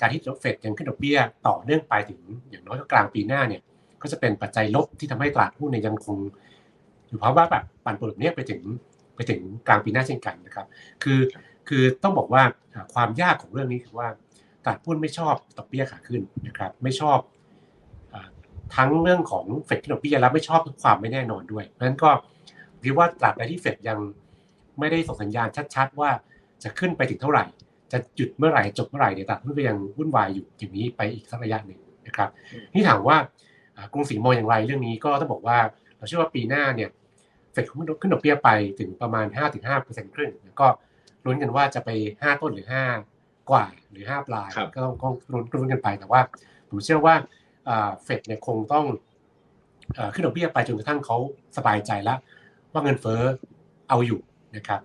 [0.00, 3.62] การที่เฟดยังขึ้นดอกเบี้ยต่อเนื่องไปถึงอย่างน้อยก็กลางปีหน้าเนี่ย
[4.02, 6.16] ก็จะเป็นปัจจัยลบที่ทำให้ตลาดหุ้นเนี่ยยังคง
[7.08, 8.60] อยู่เพราะว่าแบบปั่นปวนแบบนี้ยไปถึง
[9.16, 10.66] ไปถึงกลางปีหน้าเช่นกันนะครับ
[11.02, 11.20] คือ
[11.68, 12.42] คือต้องบอกว่า
[12.94, 14.08] ความยากของเรื่องนี้คือว่า
[14.64, 17.18] ตลาดหุ้นไม่ชอบดอกเบี้ยขาขึ้นนะครับ ไม่ชอบ
[18.76, 22.10] ทั้งเรื่องของเฟดขึ้นดอกเบี้ยแล้วไม่ชอบความไม่แน่นอนด้วยเพราะฉะนั้นก็
[22.84, 23.98] คิดว่าตราบใดที่เฟดยัง
[24.78, 26.10] ไม่ได้ส่งสัญญาณชัด ๆ ว่า
[26.62, 27.44] จะขึ้นไปถึงเท่าไหร่
[27.92, 32.28] จะหยุดเมื่อไหร่จบเมื่อไหร่เนี่ยตลาดหุ้นก็ยังวุ่นวายอยู่อย่างนี้ไปอีกสักระยะหนึ่งนะครับ
[32.74, 33.16] นี่ถามว่า
[33.92, 35.58] กรุงศรีมองอย่างไรเรื่องนี้ก็ต้องบอกว่า
[35.96, 36.88] เราเชื่อว่าปีหน้าเนี่ย
[37.52, 40.66] เฟดขึ้นดอกเบี้ยไปถึงประมาณ 5-5เปอร์เซ็นต์ครึ่งก็
[41.24, 42.68] ลุ้นกันว่าจะไป 5 ต้นหรือ
[43.08, 46.20] 5 กว่าหรือ 5 ปลายก็ต้องลุ้นลุ้นกันไปแต่ว่า
[46.68, 47.14] ผมเชื่อว่า
[48.04, 48.84] เฟดเนี่ยคงต้อง
[50.14, 51.16] ขึ้นดอกเบี้ยไปจนกระทั่งเขา
[51.56, 52.18] สบายใจแล้ว
[52.72, 53.20] ว่าเงินเฟ้อ
[53.88, 54.20] เอาอยู่
[54.56, 54.80] นะครับ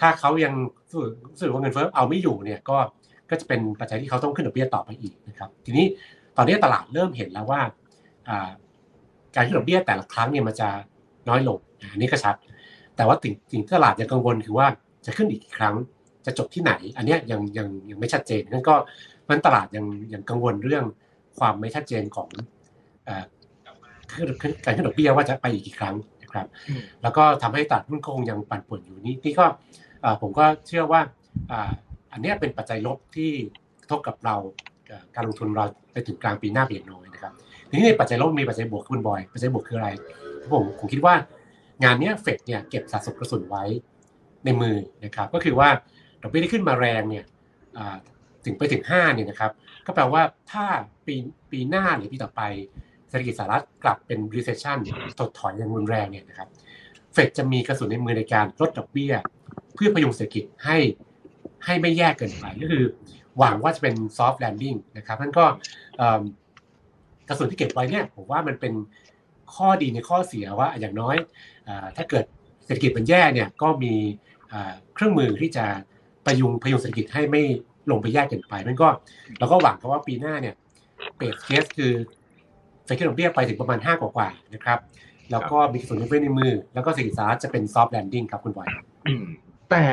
[0.00, 0.54] ถ้าเขายัง
[1.30, 2.76] รู้สึกว่าเงินเฟ้อเอาไม่อยู่เนี่ยก็
[3.30, 5.86] ก็จะเป็นปัจจัยที่เขาต้องขึ้นดอกเบี้ยต่อไปอีกนะครับ ทีนี้
[6.36, 7.60] ตอนนี้ตลาดเริ่มเห็นแล้วว่า
[9.34, 10.68] การขึ้นดอกเบี้ยแต่ละครั้งเนี่ยมันจะ
[11.28, 11.58] น้อยลง
[11.92, 12.34] อันนี้ก็ชัด
[12.96, 14.66] แต่ว่าสิ่งสิ่งที่ตลาดยังกังวลคือว่า
[15.06, 15.74] จะขึ้นอีกครั้ง
[16.26, 18.74] จะจบที่ไหน อันนี้ยังยังยังไม่ชัดเจนนั่นก็
[19.28, 20.84] มันตลาดยังยังกังวลเรื่อง
[21.38, 22.28] ความไม่ชัดเจนของ
[24.64, 25.94] การขึ้นดอกเบี้ยว่าจะไปอีกกี่ครั้ง
[26.34, 26.46] ครับ
[27.02, 29.46] แล้วก็ทำให้ตลาดหุ้นคงยังปั่นป่วนอยู่นี่นี่ก็
[30.20, 31.00] ผมก็เชื่อว่า
[32.12, 33.30] อันนี้เป็นปัจจัยลบที่
[33.80, 34.36] กระทบกับเรา
[35.14, 37.32] การลงทุนเราไปถึงกลางปีหน้าเปลี่ยนน้อยนะครับ
[37.68, 39.88] ทีนี้ในปัจจัยลบมีปัจจัยบวกคุณบอยปัจจัยบวกคืออะไร
[40.54, 41.14] ผมผมคิดว่า
[41.84, 43.64] งานนี้เฟดเนี่ยเก็บสะสมกระสุนไว้
[44.44, 45.68] ในมือนะครับก็คือว่า
[46.22, 47.24] ดอกเบี้ยที่ขึ้นมาแรงเนี่ย
[48.44, 49.50] ถึงไปถึง5เนี่ยนะครับ
[49.86, 50.66] ก็แปลว่าถ้า
[51.06, 51.14] ปี
[51.50, 52.42] ปีหน้าหรือปีต่อไป
[53.14, 54.78] ศรษฐกิจสหรัฐกลับเป็น recession
[55.18, 56.48] ถดถอยอย่างรุนแรงเนี่ยนะครับ
[57.12, 59.12] เฟดจะมีกระสุนในมือในการลดดอกเบี้ย
[59.74, 60.78] เพื่อพยุงเศรษฐกิจให้
[61.64, 62.84] ให้ไม่แย่เกินไปก็คือ
[63.38, 65.44] หวังว่าจะเป็น soft landing นะครับนั่นก็
[67.28, 68.72] กระสุนที่เก็บไว้เนี่ยผมว่ามันเป็น
[69.54, 71.16] ข้อดีในข้อเสียว่าอย่างน้อย
[71.96, 72.24] ถ้าเกิด
[72.64, 73.94] เศรษฐกิจมันแย่เนี่ยก็มี
[74.94, 75.64] เครื่องมือที่จะ
[76.26, 77.42] พยุงพยุงเศรษฐกิจให้ไม่
[77.90, 78.88] ลงไปแย่เกินไปนั่นก็
[79.38, 80.54] เราก็หวังว่าปีหน้าเนี่ย
[81.16, 81.92] base case คือ
[82.84, 84.78] เฟดขึ้นดอกเบี้ยไปถึงประมาณ 5 กว่าๆนะครับ
[85.30, 88.68] แล้วก็มีส่วนลดเฟ้ในมือ แล้วก็สินค้าจะเป็น soft landing ครับคุณบอย
[89.70, 89.86] แต่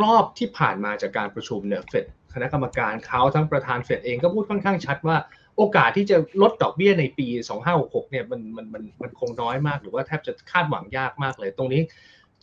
[0.00, 5.16] รอบที่ผ่านมาจากการประชุมเนี่ยเฟดคณะกรรมการเขาทั้งประธานเฟดเองก็พูดค่อนข้างชัดว่า
[5.56, 7.26] โอกาสที่จะลดดอกเบี้ยในปี
[7.68, 11.82] 2566 เนี่ยมันมันมันมันคงน้อยมากหรือว่าแทบจะคาดหวังยากมากเลย ตรงนี้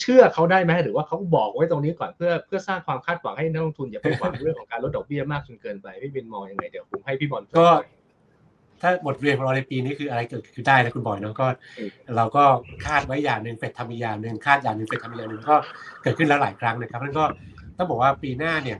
[0.01, 7.67] เชื่อเขาได้ไหมหรือว่าเขาบอกไว้ตรงนี้ก่อนเพื่อเพื่อสร้างความคาดหวังให้นักลงทุนอย่าไปหวังเรื่องของการลดดอกเบี้ยมากจนเกินไปพี่บินมองยังไงเดี๋ยวผมให้พี่บอลก็
[8.83, 11.47] ถ้าบทเรียนของเราในปีนี้คืออะไรเกิดขึ้นได้นะคุณบอยเนาะก็
[12.15, 12.43] เราก็
[12.85, 15.55] คาดไว้อย่างหนึ่งเฟดทำอีกอย่างหนึ่งคาดอย่างหนึ่งเฟดทำอีกอย่างหนึ่งก็
[16.03, 17.25] เกิดขึ้นแล้วหลายครั้งนะครับนั่นก็
[17.77, 18.77] ต้องบอกว่าปีหน้าเนี่ย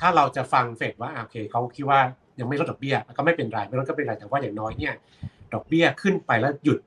[0.00, 2.00] ถ้าเราจะฟังเฟดว่าโอเคเขาคิดว่า
[2.40, 4.94] ยังไม่ลดดอกเบี้ยก็ไม่เป็นไรไม่ลดก็เป็นไรแต่ว่าอย่างน้อยเนี่ย
[5.54, 6.78] ดอกเบี้ยขึ้นไปแล้วหยุด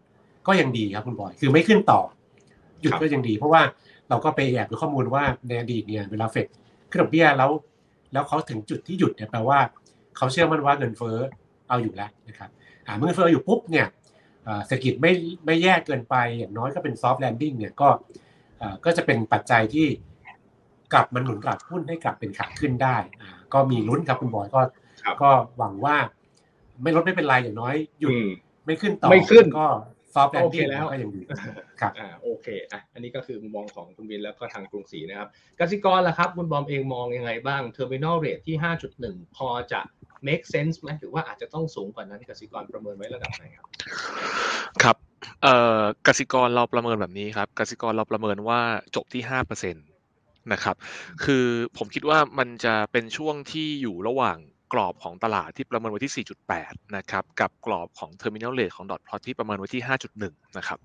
[0.47, 2.01] ก็ยังดีครับคุณบอยคือไม่ขึ้นต่อ
[2.81, 3.61] หยุดก็ยังดี เพราะว่า
[4.09, 6.47] เราก็ไปแอบดูข้อมูลว่าในอดีตเนี่ยเวลาเฟด
[6.89, 7.51] ขึ้นดอกเบี้ยแล้ว
[8.13, 9.59] แล้วเขาถึงจุดที่หยุดเนี่ยแปลว่า
[10.17, 11.17] เขาเชื่อมั่นว่าเงินเฟ้อ
[11.69, 12.49] เอาอยู่แล้วนะครับ
[12.97, 13.87] เมื่อเงินเฟ้ออยู่ปุ๊บเนี่ย
[14.65, 15.11] เศรษฐกิจไม่
[15.45, 17.89] ไม่แย่เกินไปอย่างน้อยก็เป็น soft landing เนี่ยก็
[18.85, 19.87] ก็จะเป็นปัจจัยที่
[20.93, 22.97] กลับมันหนุนกลับหุ้นให้กลับเป็นขาขึ้นได้
[23.53, 24.61] ก็มีลุ้นครับคุณบอยก็
[25.21, 25.97] ก็หวังว่า
[26.81, 28.11] ไม่ลดไม่เป็นไรอย่างน้อยหยุด
[28.65, 29.67] ไม่ขึ้นต่อไม่ขึ้นก็
[30.15, 31.21] soft landing แล้วก็ยังดี
[31.81, 38.55] ครับอ่าโอเคอะอันนี้ก็คือมุมมองของคุณวินแล้วก็ทางกรุงศรีนะครับกสิกรล่ะครับคุณบอมเองมองยังไงบ้าง terminal rate ที่
[38.97, 39.81] 5.1 พอจะ
[40.27, 43.65] make sense ไหมหรือว่าอาจจะต้องสูงกว่านั้นกสิกรประเมินไว้ระดับไหนครับ
[44.83, 44.97] ครับ
[45.43, 48.59] เอ่อกสิกรเราประเมินแบบนี้ครับกสิกรเราประเมินว่า
[48.95, 49.81] จบที่ห้าเปอร์เซ็นต
[50.53, 50.75] นะครับ
[51.23, 51.45] คือ
[51.77, 54.37] ผมคิดว่ามันจะเป็นช่วงที่อยู่ระหว่าง
[54.73, 56.25] กรอบของตลาดที่ประเมินไว้ที่
[56.59, 59.81] 4.8 นะครับ กับกรอบของ terminal rate ของ dot plot ที่ประเมินไว้ที่
[60.19, 60.79] 5.1 นะครับ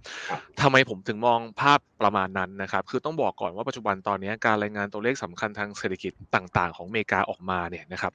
[0.60, 8.12] ทำไมผมถึงมองภาพประมาณนั้นนะครับ คือต้องบอกก่อนว่าปัจจุบันตอนนี้การรายงานตัวเลขสำคัญทางเศรษฐกิจต่างๆ ของอเมริกาออกมาเนี่ยนะครับ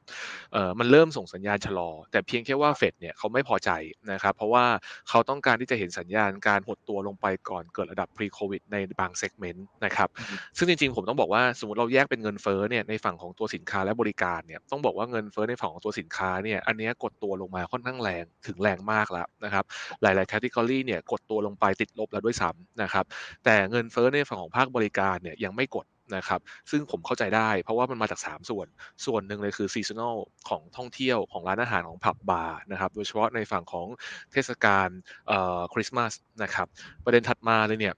[0.54, 3.70] เอ่อมันเริ่มส่งสัญญาณชะลอ แต่เพียงแค่ว่าเฟดเนี่ยเขาไม่พอใจ
[4.12, 4.66] นะครับ เพราะว่า
[5.10, 10.10] เขาต้องการที่จะเห็นสัญญาณการหดตัวลงไปก่อนเกิดระดับ pre covid ในบางเซกเมนต์นะครับ
[10.58, 19.66] ซึ่งจริงๆ ผมต้องบอกว่าสมมติเราแยกเป็นเงินเฟ้อเนี่ยในฝั่งของตัวสินค้าและบริการเนี่ยต้องบอกว่าเงินเฟ้อในฝั่งของตัวสินค้าเนี่ยอันนี้กดตัวลงมาค่อนข้างแรงถึงแรงมากแล้วนะครับ
[20.02, 23.06] หลายๆ category เนี่ยกดตัวลงไปติดลบแล้วด้วยซ้ำนะครับ
[23.46, 28.68] แต่เงินเฟ้อในฝั่งของภาคบริการเนี่ยยังไม่กดนะครับซึ่งผมเข้าใจได้เพราะว่ามันมาจาก 3 ส่วน
[29.06, 30.16] ส่วนหนึ่งเลยคือ seasonal
[30.50, 33.88] ของท่องเที่ยวของร้านอาหารของผับบาร์นะครับโดยเฉพาะในฝั่งของ
[34.32, 34.88] เทศกาล
[35.74, 36.68] คริสต์มาสนะครับ
[37.04, 37.96] ประเด็นถัดมาเลยเนี่ย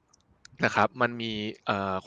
[0.65, 1.33] นะครับมันมี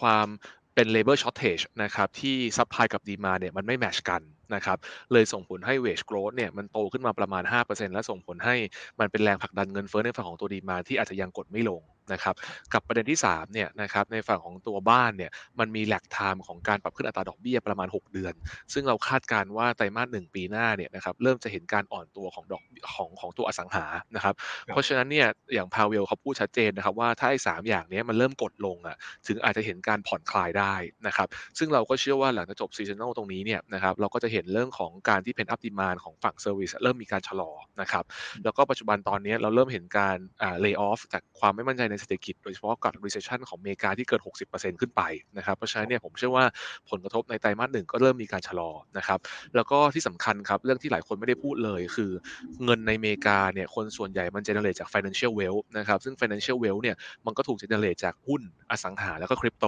[0.00, 0.26] ความ
[0.74, 4.22] เป็น labor shortage นะครับที่ supply กับ demand เนี่ยมันไม่แมชกัน
[4.54, 4.78] นะครับ
[5.12, 8.56] เลยส่งผลให้ wage growth เนี่ยมันโตขึ้นมาประมาณ 5%และส่งผลให้
[9.00, 11.82] มันเป็นแรงผลักดันเงินเฟ้อในฝั่งของตัวดีมาที่อาจจะยังกดไม่ลง
[12.12, 12.34] นะครับ
[12.72, 18.34] กับประเด็นที่3เนี่ยนะครับในฝั่งของตัวบ้านเนี่ยมันมีแลกไทม์ของการปรับขึ้นอัตราดอกเบี้ยประมาณ 6 เดือน
[18.72, 22.62] ซึ่งเราคาดการว่าไตรมาสหนึ่งปีหน้าเนี่ยนะครับเริ่มจะเห็นการอ่อนตัวของดอก
[22.94, 24.34] ของของตัวอสังหานะครับ
[24.66, 30.74] เพราะฉะนั้นเนี่ยอย่างพาเวลเขาพูดชัดเจนนะครับว่าถ้าไอ้สามอย่างนี้มันเริ่มกดลงอะถึงอาจจะเห็นการผ่อนคลายได้
[31.06, 38.04] นะครับซึ่งเราก็เชื่อว่าหลังจากจบ seasonal ตรงนี้เนี่ยนะครับเราก็จะเห็นเรื่องของการที่ pent-up demand ของฝั่ง service เริ่มมีการชะลอนะครับ
[38.44, 45.02] แล้วก็ปัจจุบันตอนนี้เราเริ่มเห็นการอ่า layoff จากความไม่มั่นใจในเศรษฐกิจโดยเฉพาะกับ recession ของอเมริกาที่เกิน 60%ขึ้นไป
[45.36, 46.44] นะครับเพราะฉะนั้นเนี่ยผมเชื่อว่า
[46.90, 49.18] ผลกระทบในไตรมาสหนึ่งก็เริ่มมีการชะลอนะครับ
[49.54, 52.10] แล้วก็ที่สำคัญครับเรื่องที่หลายคนไม่ได้พูดเลย คือ
[52.64, 59.66] เงินในอเมริกาเนี่ยคนส่วนใหญ่มันเจเนเรตจาก financial wealth นะครับซึ่ง financial wealth เนี่ยมันก็ถูกเจเนเรตจากหุ้นอสังหาแล้วก็คริปโต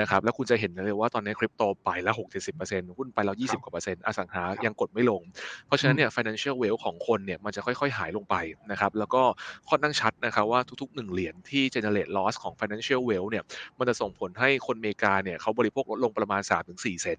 [0.00, 2.14] นะครับแล้วคุณจะเห็นเลยว่าตอนนี้คริปโตไปแล้ว
[2.56, 5.22] 60-70%หุ้นไปแล้ว20กว่าเปอร์เซ็นต์อสังหายังกดไม่ลง
[5.66, 8.36] เพราะฉะนั้นเนี่ย financial wealth ของคนเนี่ยมันจะค่อย ๆ หายลงไป
[8.70, 9.22] นะครับแล้วก็
[9.68, 13.44] ค่อนข้างชัดนะครับว่าทุกๆ1เหรียญที่ generate loss ของ financial wealth เนี่ย
[13.78, 16.42] มันจะส่งผลให้คนอเมริกาเนี่ยเขาบริโภคลดลงประมาณ
[16.72, 17.18] 3-4 เซน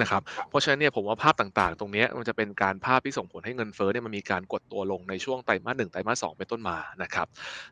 [0.00, 7.26] นะครับเพราะฉะนั้นเนี่ยผมว่าภาพต่างๆ ตรงนี้มันจะเป็นการภาพที่ส่งผลให้เงินเฟ้อเนี่ยมันมีการกดตัวลงในช่วงไตรมาสหนึ่งไตรมาสสองเป็นต้นมานะครับ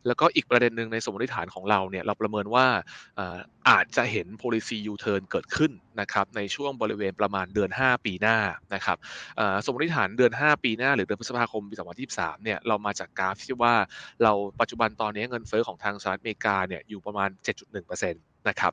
[0.07, 2.67] แล้วก็อีกประเด็นหนึ่งในสมมติฐานของเราเนี่ยเราประเมินว่า
[3.69, 8.39] อาจจะเห็น policy U-turn เกิดขึ้นนะครับในช่วงบริเวณประมาณเดือน 5 ปีหน้า
[8.75, 8.97] นะครับ
[9.65, 11.75] สมมติฐานเดือน 5 ปีหน้า หรือเดือนพฤษภาคมปี
[12.11, 13.75] 2023เนี่ยเรามาจากกราฟที่ว่า
[14.23, 17.29] เราปัจจุบันตอนนี้เงินเฟ้อของทางสหรัฐอเมริกาเนี่ยอยู่ประมาณ
[17.67, 18.73] 7.1%นะครับ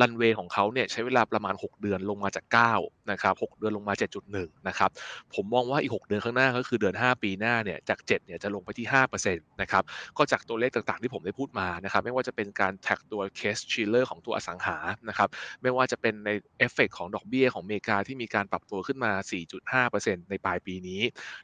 [0.00, 2.44] รันเวย์ของเขาเนี่ยใช้เวลาประมาณ 6 เดือนลงมาจาก
[2.76, 3.94] 9 นะครับ 6 เดือนลงมา
[4.30, 4.90] 7.1 นะครับ
[5.34, 8.86] ผมมองว่าอีก 6 เดือนข้างหน้าก็คือเดือน 5 ปีหน้าเนี่ยจาก 7 เนี่ยจะลงไปที่
[9.24, 9.82] 5%นะครับ
[10.16, 14.76] ก็จากตัวเลขต่างๆที่ผมได้พูดมานะครับ ไม่ว่าจะเป็นการ track ตัว Case-Shiller ของตัวอสังหา
[15.08, 15.28] นะครับ
[15.62, 19.12] ไม่ว่าจะเป็นในเอฟเฟกของดอกเบี้ยของอเมริกาที่มีการปรับตัวขึ้นมา
[19.70, 21.02] 4.5%ในปลายปีนี้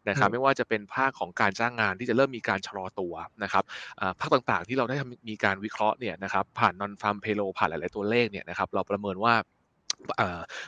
[0.08, 3.64] นะครับ ไม่ว่าจะเป็นภาคของการจ้างงานที่จะเริ่มมีการชะลอตัวนะครับ
[4.20, 4.96] ภาคต่างๆที่เราได้
[5.28, 9.34] มีการวิเคราะห์เนี่ยนะครับผ่านนอนฟาร์มเพโลผ่านหลาย ๆ ตัวเลขเนี่ยนะครับเราประเมินว่า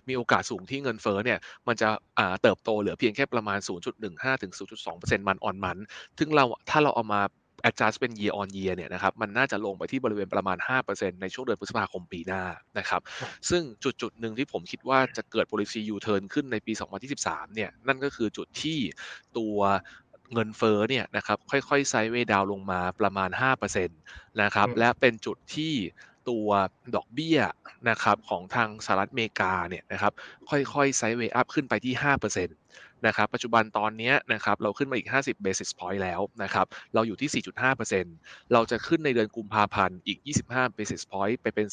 [0.09, 1.88] มีโอกาสสูงที่เงินเฟ้อเนี่ยมันจะ
[2.42, 3.59] เติบโตเหลือเพียงแค่ประมาณ
[4.01, 4.53] 0.15 ถึง
[4.90, 5.79] 0.2%มันออนมัน
[6.18, 7.22] ซึ่งเราถ้าเราเอามา
[7.68, 10.59] adjust เป็น year on year เนี่ยนะครับมันน่าจะลงไปที่บริเวณประมาณ
[10.90, 12.42] 5%ในช่วงเดือนพฤษภาคมปีหน้า
[12.79, 13.01] นะครับ
[13.51, 16.72] ซึ่งจุดจุดหนึ่งที่ผมคิดว่าจะเกิด policy U-turn ขึ้นในปี
[17.14, 18.79] 2023 เนี่ยนั่นก็คือจุดที่
[19.38, 19.59] ตัว
[20.33, 23.31] เงินเฟ้อเนี่ยนะครับค่อยๆไซด์เวดาวลงมาประมาณ
[23.64, 25.74] 5%นะครับและเป็นจุดที่
[26.29, 26.49] ตัว
[26.97, 27.38] ดอกเบี้ย
[27.88, 30.12] นะครับของทางสหรัฐอเมริกาเนี่ยนะครับ
[30.51, 32.49] ค่อยๆไซด์เวย์อัพขึ้นไปที่5%น
[33.07, 37.45] นะครับปัจจุบันตอนนี้นะครับเราขึ้นมาอีก 50 basis point แล้วนะครับเราอยู่ที่
[37.93, 41.67] 4.5%เราจะขึ้นในเดือนกุมภาพันธ์อีก 25 basis point ไปเป็น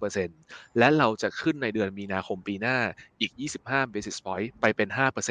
[0.00, 2.78] 4.75%และเราจะขึ้นในเดือนมีนาคมปีหน้า
[3.20, 3.32] อีก
[3.64, 4.88] 25 basis point ไปเป็น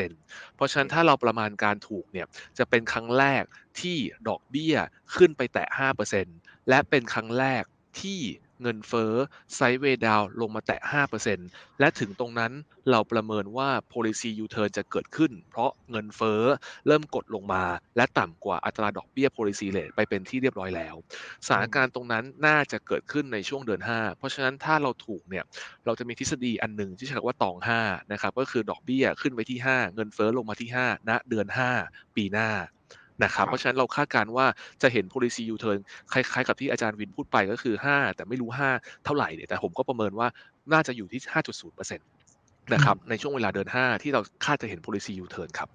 [0.07, 3.43] 5%เพราะฉะนั้นถ้าเราประมาณการถูกเนี่ยจะเป็นครั้งแรก
[3.79, 4.75] ที่ดอกเบี้ย
[5.15, 5.65] ขึ้นไปแตะ
[6.17, 7.63] 5%และเป็นครั้งแรก
[8.01, 8.19] ที่
[8.61, 9.13] เงินเฟ้อ
[9.55, 10.79] ไซด์เวดาวลงมาแตะ
[11.25, 12.51] 5%และถึงตรงนั้น
[12.89, 16.41] เราประเมินว่า policy U-turn จะเกิดขึ้น เพราะเงินเฟ้อ
[16.87, 17.63] เริ่มกดลงมา
[17.97, 20.95] และต่ำกว่าอัตราดอกเบี้ย policy rate ไปเป็นที่เรียบร้อยแล้ว
[21.45, 25.43] สถานการณ์ตรงนั้นน่าจะเกิดขึ้นในช่วงเดือน 5 เพราะฉะนั้นถ้าเราถูกเนี่ย
[25.85, 31.47] เราจะมีทฤษฎีอันหนึ่งที่เรียกว่าตอง5นะครับก็คือดอกเบี้ยขึ้นไปที่ 5 เงินเฟ้อลงมาที่5ณเดือน
[31.81, 32.49] 5 ปีหน้า
[33.23, 34.45] นะครับเพราะฉะนั้นเราคาดการว่า
[34.81, 35.79] จะเห็น policy U-turn
[36.13, 40.27] คล้ายๆ กับที่อาจารย์วินพูดไปก็คือ 5 แต่ไม่รู้ 5 เท่าไหร่เนี่ยแต่ผมก็ประเมินว่า
[40.73, 41.97] น่าจะอยู่ที่ 5.0%
[42.73, 45.69] นะครับในช่วงเวลาเดิน5 ที่เราคาดจะเห็น policy U-turn ครับ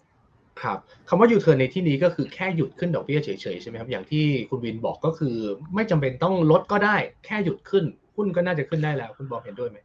[0.62, 5.36] ครับคำว่า U-turn ในที่นี้ก็คือแค่หยุดขึ้นดอกเบี้ยเฉยๆใช่ไหมครับอย่างที่คุณวินบอกก็คือ
[5.74, 7.84] ไม่จำเป็นต้องลดก็ได้ แค่หยุดขึ้น
[8.16, 9.78] หุ้นก็น่าจะขึ้นได้แล้ว คุณบอมเห็นด้วยไหม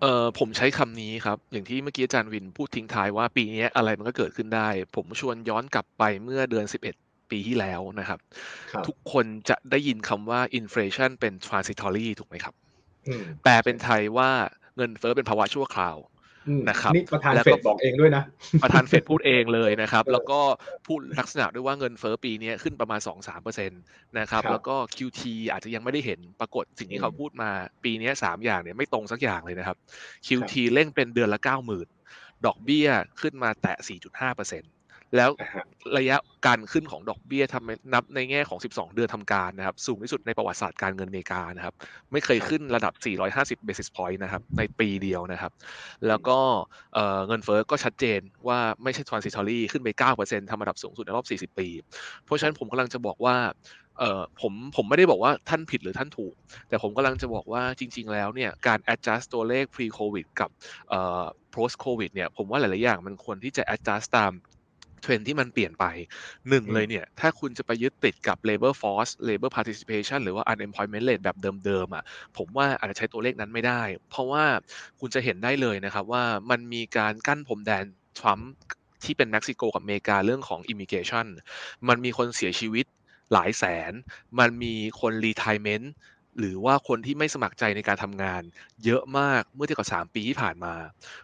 [0.00, 6.64] เอ่อผมใช้คำนี้ครับ อย่างที่เมื่อกี้อาจารย์วินพูดทิ้งท้ายว่าปีนี้อะไรมันก็เกิดขึ้นได้ ผมชวนย้อนกลับไปเมื่อเดือน
[6.98, 8.18] 11 ปีที่แล้วนะครับ
[8.72, 12.54] ครับ ทุกคนจะได้ยินคำว่า inflation เป็น transitory ถูกไหมครับ
[13.08, 14.30] อืม แปลเป็นไทยว่า
[14.76, 16.17] เงินเฟ้อเป็นภาวะชั่วคราวอืม
[16.68, 18.22] นะครับนี่ประธานแล้วเฟก็ดบอกเองด้วยนะ
[18.62, 20.40] ประธานเฟดพูดเองเลยนะครับเออแล้วก็
[20.86, 23.00] พูดลักษณะด้วยว่าเงินเฟ้อปีนี้ขึ้นประมาณ
[23.38, 25.22] 2-3%นะครับครับ แล้วก็ QT
[25.52, 27.50] อาจจะยังไม่ได้เห็นปรากฏสิ่งที่เขาพูดมา
[27.84, 29.76] ปีนี้สามอย่างเนี่ยไม่ตรงสักอย่างเลยนะครับ
[30.26, 31.40] QT เร่งเป็นเดือนละ
[31.92, 32.88] 90,000 ดอกเบี้ย
[33.20, 33.76] ขึ้นมาแตะ
[34.28, 34.77] 4.5%
[35.16, 35.64] แล้วนะฮะ
[35.98, 36.16] ระยะ
[36.46, 41.74] การขึ้นของดอกเบี้ยทำให้นับในแง่ของ 12 เดือนทำการนะครับ สูงที่สุดในประวัติศาสตร์การเงินอเมริกานะครับ
[42.12, 42.92] ไม่เคยขึ้นระดับ
[43.32, 45.52] 450 basis point นะครับ ในปีเดียวนะครับ
[46.08, 46.38] แล้วก็
[46.94, 49.88] เอ่อเงินเฟ้อก็ชัดเจนว่าไม่ใช่ transitory ขึ้นไป
[50.24, 51.68] 9%ทำระดับสูงสุดในรอบ 40 ปี
[52.24, 53.36] เพราะฉะนั้นผมกำลังจะบอกว่า
[53.98, 56.34] เอ่อผมผมไม่ได้บอกว่าท่านผิดหรือท่านถูก
[56.68, 60.50] แต่ผมกำลังจะบอกว่าจริง ๆ แล้วเนี่ยการ adjust ตัวเลข pre covid กับ
[60.88, 64.32] เอ่อ post covid เนี่ยผมว่าหลาย ๆ อย่างมันควรที่จะ adjust ตาม
[65.02, 65.84] เทรนด์ที่มันเปลี่ยนไป
[66.48, 72.04] หนึ่งอืมเลยเนี่ย ถ้าคุณจะไปยึดติดกับ labor force labor participation หรือว่า unemployment rate แบบเดิมๆอะ
[72.36, 74.44] ผมว่าอาจจะใช้ตัวเลขนั้นไม่ได้ เพราะว่า
[75.00, 77.84] คุณจะเห็นได้เลยนะครับว่ามันมีการกั้นพรมแดน
[78.18, 78.50] ทรัมป์
[79.04, 81.26] ที่เป็นเม็กซิโกกับอเมริกาเรื่องของ immigration
[81.88, 82.86] มันมีคนเสียชีวิต
[83.32, 83.92] หลายแสน
[84.38, 85.86] มันมีคน retirement
[86.38, 88.42] หรือว่าคนที่ไม่สมัครใจในการทำงาน
[88.84, 90.74] เยอะมากเมื่อเทียบกับ 3 ปีที่ผ่านมา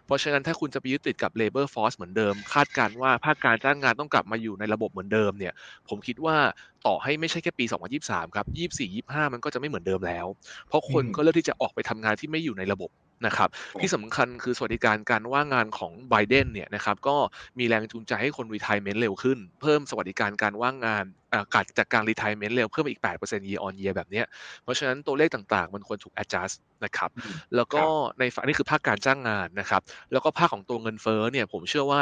[0.05, 5.53] เพราะฉะนั้นถ้าคุณจะไปยึดติดกับ labor force เหมือนเดิม คาดการณ์ว่าภาคการจ้างงานต้องกลับมาอยู่ในระบบเหมือนเดิมเนี่ย
[5.89, 6.37] ผมคิดว่า
[6.85, 10.25] ต่อให้ไม่ใช่แค่ปี 2023 ครับ 24 25 มันก็จะไม่เหมือนเดิมแล้ว
[10.67, 12.89] เพราะคนอืมก็เลือกที่จะออกไปทำงานที่ไม่อยู่ในระบบ
[13.25, 13.49] นะครับ
[13.81, 17.17] ที่สำคัญคือสวัสดิการการว่างงานของไบเดนเนี่ยนะครับก็
[17.59, 24.25] มีแรงจูงใจให้คน retirement เร็วขึ้น เพิ่มสวัสดิการการว่างงานอ่าการจากการ retirement เร็วเพิ่มอีก 8% year on year แบบเนี้ย
[24.63, 32.01] เพราะฉะนั้นตัวเลขต่างๆ มันควรถูก adjust นะครับอืมแล้วก็ครับในฝั่งนี่คือภาคการจ้างงานนะครับแล้วก็ภาคของตัวเงินเฟ้อเนี่ยผมเชื่อว่า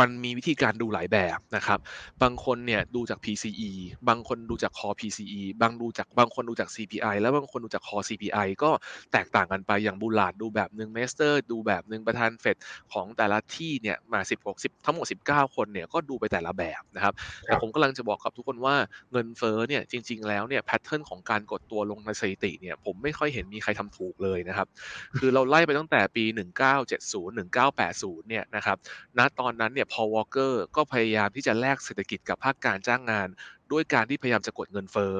[0.00, 1.78] มันมีวิธีการดูหลายแบบนะครับ
[2.22, 3.70] บางคนเนี่ยดูจาก PCE
[4.08, 8.70] บางคนดูจาก core PCE บางดูจากบางคนดูจาก CPI แล้วบางคนดูจาก core CPI ก็
[9.12, 12.56] แตกต่างกันไปอย่างบูลาดดูแบบหนึ่งเมสเตอร์ดูแบบหนึ่งประธานเฟด
[12.92, 18.76] ของแต่ละที่เนี่ยมา10 60ทั้งหมด 19 คนเนี่ยก็ดูไปแต่ละแบบนะครับ แต่ผมกำลังจะบอกกับทุกคนว่า
[19.12, 24.68] เงินเฟ้อเนี่ยจริง ๆ แล้วเนี่ย pattern ของการกดตัวลงในสถิติเนี่ยผมไม่ค่อยเห็นมีใครทำถูกเลยนะครับ
[25.18, 26.24] คือเราไล่ไปตั้งแต่ปี
[26.86, 28.76] 1970 1980เนี่ยนะครับ
[29.18, 33.28] ณตอนนั้นเนี่ยพอวอลเกอร์ก็พยายามที่จะแลกเศรษฐกิจกับภาคการจ้างงาน
[33.72, 35.14] ด้วยการที่พยายามจะกดเงินเฟ้อ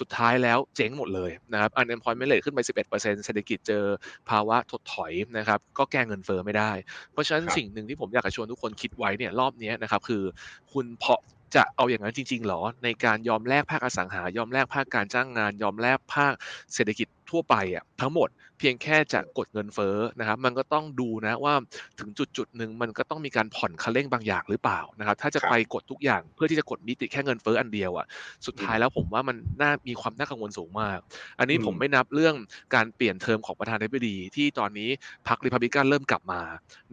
[0.00, 3.84] สุดท้ายแล้วเจ๊งหมดเลยนะครับ unemployment rate ขึ้นไป 11%เศรษฐกิจเจอ
[4.30, 6.72] ภาวะถดถอยนะครับก็แก้เงินเฟ้อไม่ได้
[7.12, 10.22] เพราะฉะนั้นครับสิ่งหนึ่งที่ผมอยากจะชวนทุกคนคิดไว้เนี่ยรอบเนี้ยนะครับคือ
[10.72, 11.22] คุณเพาะ
[11.54, 16.32] จะเอาอย่างนั้นจริงๆหรอในการยอมแลกภาคอสังหายอมแลกภาคการจ้างงาน ยอมแลกภาค
[16.74, 21.54] เศรษฐกิจ ทั่วไปอะทั้งหมดเพียงแค่จะกดเงินเฟ้อนะครับ มันก็ต้องดูนะว่า
[21.98, 28.06] ถึงจุดจุดๆหนึ่งมันก็ต้องมีการผ่อนคันเร่งบางอย่างหรือเปล่านะครับ ถ้าจะครับไปกดทุกอย่างเพื่อที่จะกดมิติแค่เงินเฟ้ออันเดียวอะ
[28.46, 30.98] สุดท้ายแล้วผมว่ามันน่ามีความน่ากังวลสูงมาก
[31.38, 32.34] อันนี้อืมผมไม่นับเรื่อง
[32.74, 34.88] การเปลี่ยนเทอมของประธานาธิบดีที่ตอนนี้
[35.28, 36.42] พรรคริพับลิกันเริ่มกลับมา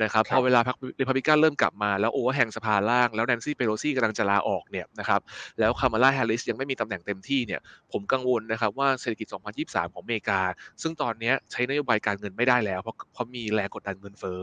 [0.04, 5.22] นะครับครัพบอเวลาพรรคริพับลิกันเริ่มกลับมาแล้ว overhang สภาล่าง แล้วแนนซี่เปโลซี่กำลังจะลาออกเนี่ยนะครับ
[5.60, 9.28] แล้วคามาลาแฮร์ริสยังไม่มีตำแหน่งเต็มที่เนี่ยผมกังวลนะครับว่าเศรษฐกิจ
[9.60, 10.40] 2023 ของอเมริกา
[10.82, 14.42] ซึ่งตอนเนี้ยใช้นโยบายการเงินไม่ได้แล้วเพราะเพราะมีแรงกดดันเงินเฟ้อ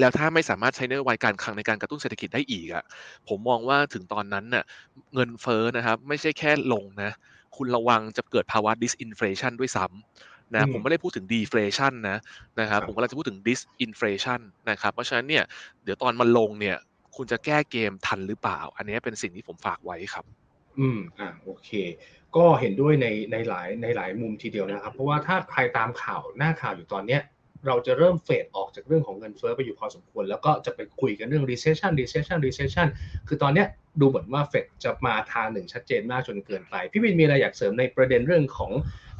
[0.00, 2.84] แล้วถ้าไม่สามารถใช้นโยบายการคลังในการกระตุ้นเศรษฐกิจได้อีกอะ
[3.28, 4.64] ผมมองว่าถึงตอนนั้นน่ะ
[5.14, 7.10] เงินเฟ้อนะครับ ไม่ใช่แค่ลงนะ
[7.56, 12.18] คุณระวังจะเกิดภาวะ disinflation ด้วยซ้ำนะอืมผมไม่ได้พูดถึง deflation นะ
[12.60, 15.44] นะครับครับผมกำลังจะพูดถึง disinflation นะครับเพราะฉะนั้นเนี่ย
[15.84, 16.76] เดี๋ยวตอนมันลงเนี่ย
[17.16, 20.24] คุณจะแก้เกมทันหรือเปล่า อันนี้เป็นสิ่งที่ผมฝากไว้ครับ
[20.78, 21.70] อืมอ่าโอเค
[22.36, 27.22] ก็เห็นด้วยในในหลายในหลายมุมทีเดียวนะครับ เพราะว่าถ้าใครตามข่าวหน้าข่าวอยู่ตอนเนี้ย
[27.66, 32.88] เราจะเริ่มเฟดออกจากเรื่องของเงินเฟ้อไปอยู่พอสมควร แล้วก็จะไปคุยกันเรื่อง recession recession recession
[33.28, 33.66] คือตอนเนี้ย
[34.00, 38.72] ดูเหมือนว่าเฟดจะมาทางหนึ่งชัดเจนมากจนเกินไป พี่วินมีอะไรอยากเสริมในประเด็นเรื่องของ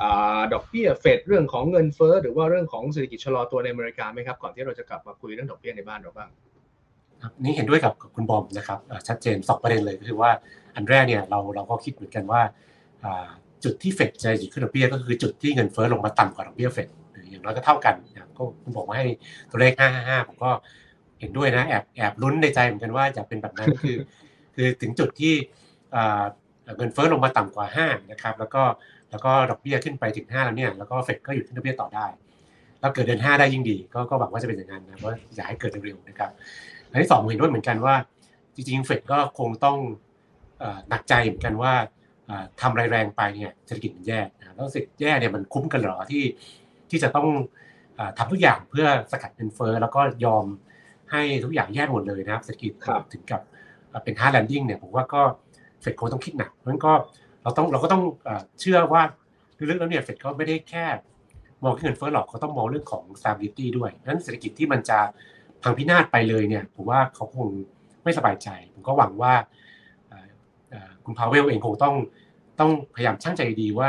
[0.03, 0.05] อ
[0.53, 6.31] ดอกเบี้ยเฟดเรื่องของเงินเฟ้อหรือว่าเรื่องของเศรษฐกิจชะลอตัวในอเมริกาไหมครับก่อนที่เราจะกลับมาคุยเรื่องดอกเบี้ยในบ้านเราบ้าง
[7.23, 10.31] ครับนี่เห็นด้วยกับคุณบอมนะครับชัดเจนสองประเด็นเลยก็คือว่า
[10.75, 12.41] อันแรกเนี่ยเราเราก็คิดเหมือนกันว่า
[13.65, 17.95] จุดที่เฟดจะหยุดขึ้นดอกเบี้ยก็คือจุดที่เงินเฟ้อลงมาต่ำกว่าดอกเบี้ยเฟดหรืออย่างน้อยก็เท่ากัน
[18.37, 19.07] ก็คุณบอกว่าให้
[19.51, 20.51] ตัวเลข 555 ผมก็
[21.21, 23.97] เห็นด้วยนะแอบแอบลุ้นในใจเหมือนกันว่าจะเป็นแบบนั้นคือ
[24.55, 25.35] คือถึงจุดที่
[26.77, 28.63] เงินเฟ้อลงมาต่ำกว่า 5 นะครับ แล้วก็
[29.11, 32.07] แล้วก็ดอกเบี้ยขึ้นไปถึง 5 แล้วเนี่ยแล้วก็เฟดก็หยุดขึ้นดอกเบี้ยต่อได้
[32.81, 36.31] แล้วเกิดเดือน 5 ได้ยิ่งดี ก็ก็หวังว่าจะเป็นอย่างนั้นนะเพราะอยากให้เกิดเร็วๆนะครับ
[36.91, 37.95] อันที่สองเห็นด้วยเหมือนกันว่า
[38.55, 39.77] จริงๆเฟดก็คงต้อง
[40.89, 41.73] หนักใจเหมือนกันว่า
[42.61, 46.25] ทำแรงๆไปเนี่ยเศรษฐกิจมันแย่นะแล้วเศรษฐกิจแย่เนี่ยมันคุ้มกันหรอที่
[46.91, 47.29] ที่จะต้อง
[48.19, 50.45] ทำทุกอย่างเพื่อสกัดเงินเฟ้อแล้วก็ยอม
[51.11, 52.73] ให้ทุกอย่างแย่หมดเลยนะครับเศรษฐกิจ
[53.13, 53.41] ถึงกับ
[54.05, 55.23] เป็น hard landing เนี่ยผมว่าก็
[55.81, 56.93] เฟดคงต้องคิดหนักเพราะฉะนั้นก็
[57.43, 58.03] เราต้องเราก็ต้อง
[58.61, 59.03] เชื่อว่า
[59.59, 60.87] ลึกๆแล้วเนี่ยเฟดเขาไม่ได้แค่
[61.63, 64.99] มองแค่เงินเฟ้อหรอกเขาต้องมองเรื่องของ stability ด้วยนั้นเศรษฐกิจที่มันจะ
[65.63, 67.49] พังพินาศไปเลยเนี่ยผมว่าเขาคง
[68.05, 69.35] ไม่สบายใจ ผมก็หวังว่า
[71.09, 71.95] คุณพาวเวลเองคงต้อง
[72.61, 73.89] ต้องพยายามช่างใจดีว่า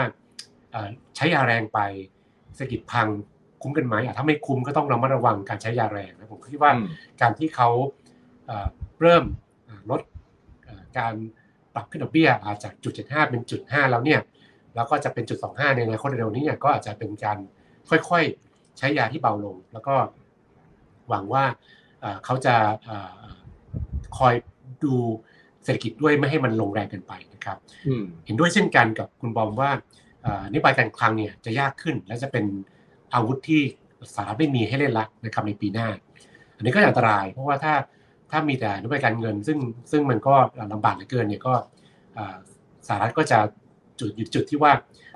[1.16, 1.80] ใช้ยาแรงไป
[2.56, 3.08] เศรษฐกิจพัง
[3.62, 6.72] คุ้มกันไหมถ้าไม่คุ้มก็ต้องระมัดระวังการใช้ยาแรงนะผมคิดว่า
[7.22, 7.70] การที่เขา
[9.02, 9.24] เริ่ม
[9.90, 10.02] ลด
[10.98, 11.14] การ
[11.74, 14.20] ปรับขึ้นดอกเบี้ยอาจจากจุด75เป็นจุด5แล้วเนี่ย
[14.76, 17.38] แล้วก็จะเป็นจุด25ในอนาคตเร็วนี้เนี่ยก็อาจจะเป็นการ
[17.90, 19.96] ค่อยๆใช้ยาที่เบาลง แล้วก็
[21.10, 21.44] หวังว่า
[22.26, 22.56] เขาจะ
[24.18, 24.34] คอย
[24.84, 24.96] ดู
[25.64, 27.58] เศรษฐกิจด้วยไม่ให้มันลงแรงเกินไปนะครับ
[28.26, 29.72] เห็นด้วยเช่นกันกับคุณบอมว่า
[30.52, 32.46] นโยบายการคลังเนี่ยจะยากขึ้น และจะเป็น
[33.14, 33.62] อาวุธที่
[34.14, 35.88] สหรัฐไม่มีให้เล่นละนะครับในปีหน้า
[36.56, 37.74] อันนี้ก็อันตราย เพราะว่าถ้า
[38.32, 39.58] ถ้ามีแต่นโยบายการเงิน ซึ่ง
[39.92, 40.36] ซึ่งมันก็
[40.74, 41.54] ลำบากเหลือเกินเนี่ยก็
[42.88, 43.40] สหรัฐก็จะ
[44.00, 44.72] จุดจุดที่ว่า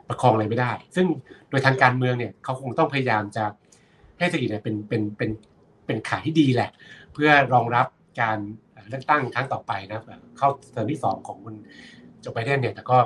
[0.07, 1.05] ประคองอะไรไม่ได้ ซึ่ง
[1.49, 3.45] โดยทางการเมืองเนี่ยเขาคงต้องพยายามจะ
[4.19, 5.29] ให้เศรษฐกิจเนี่ยเป็นเป็นเป็น
[5.85, 6.69] เป็นขาที่ดีแหละ
[7.13, 7.87] เพื่อรองรับ
[8.21, 8.37] การ
[8.89, 9.99] เลือกตั้งครั้งต่อไปนะ
[10.37, 11.55] เข้าเทอมที่สองของคุณ
[12.21, 12.97] โจไบเดนเนี่ยแต่ก็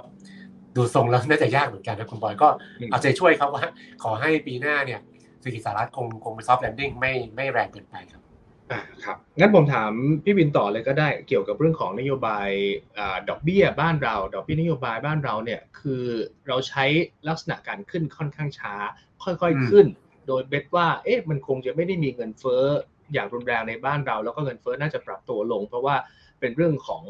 [0.75, 2.49] ดูทรงแล้วน่าจะยากเหมือนกันนะคุณบอยก็
[2.91, 3.63] เอาใจช่วยครับว่า
[4.03, 4.99] ขอให้ปีหน้าเนี่ย
[5.39, 8.21] เศรษฐกิจสหรัฐคงคงเป็น soft landing ไม่ไม่แรงเกินไปครับ
[8.71, 9.91] อ่าครับงั้นผมถาม
[10.23, 12.49] พี่บินต่อเลยก็ได้เกี่ยวกับเรื่องของนโยบาย
[12.97, 16.03] อดอกเบี้ยบ้านเรา ดอกเบี้ยนโยบายบ้านเราเนี่ยคือ
[16.47, 16.85] เราใช้
[17.27, 18.73] ลักษณะการขึ้นค่อนข้างช้า
[19.23, 19.85] ค่อยๆขึ้น
[20.27, 22.65] โดย bet ว่าเอ๊ะมันคงจะไม่ได้มีเงินเฟ้อ
[23.13, 25.95] อย่างรุนแรงในบ้านเรา แล้วก็เงินเฟ้อน่าจะปรับตัวลง เพราะว่า
[26.39, 27.03] เป็นเรื่องของ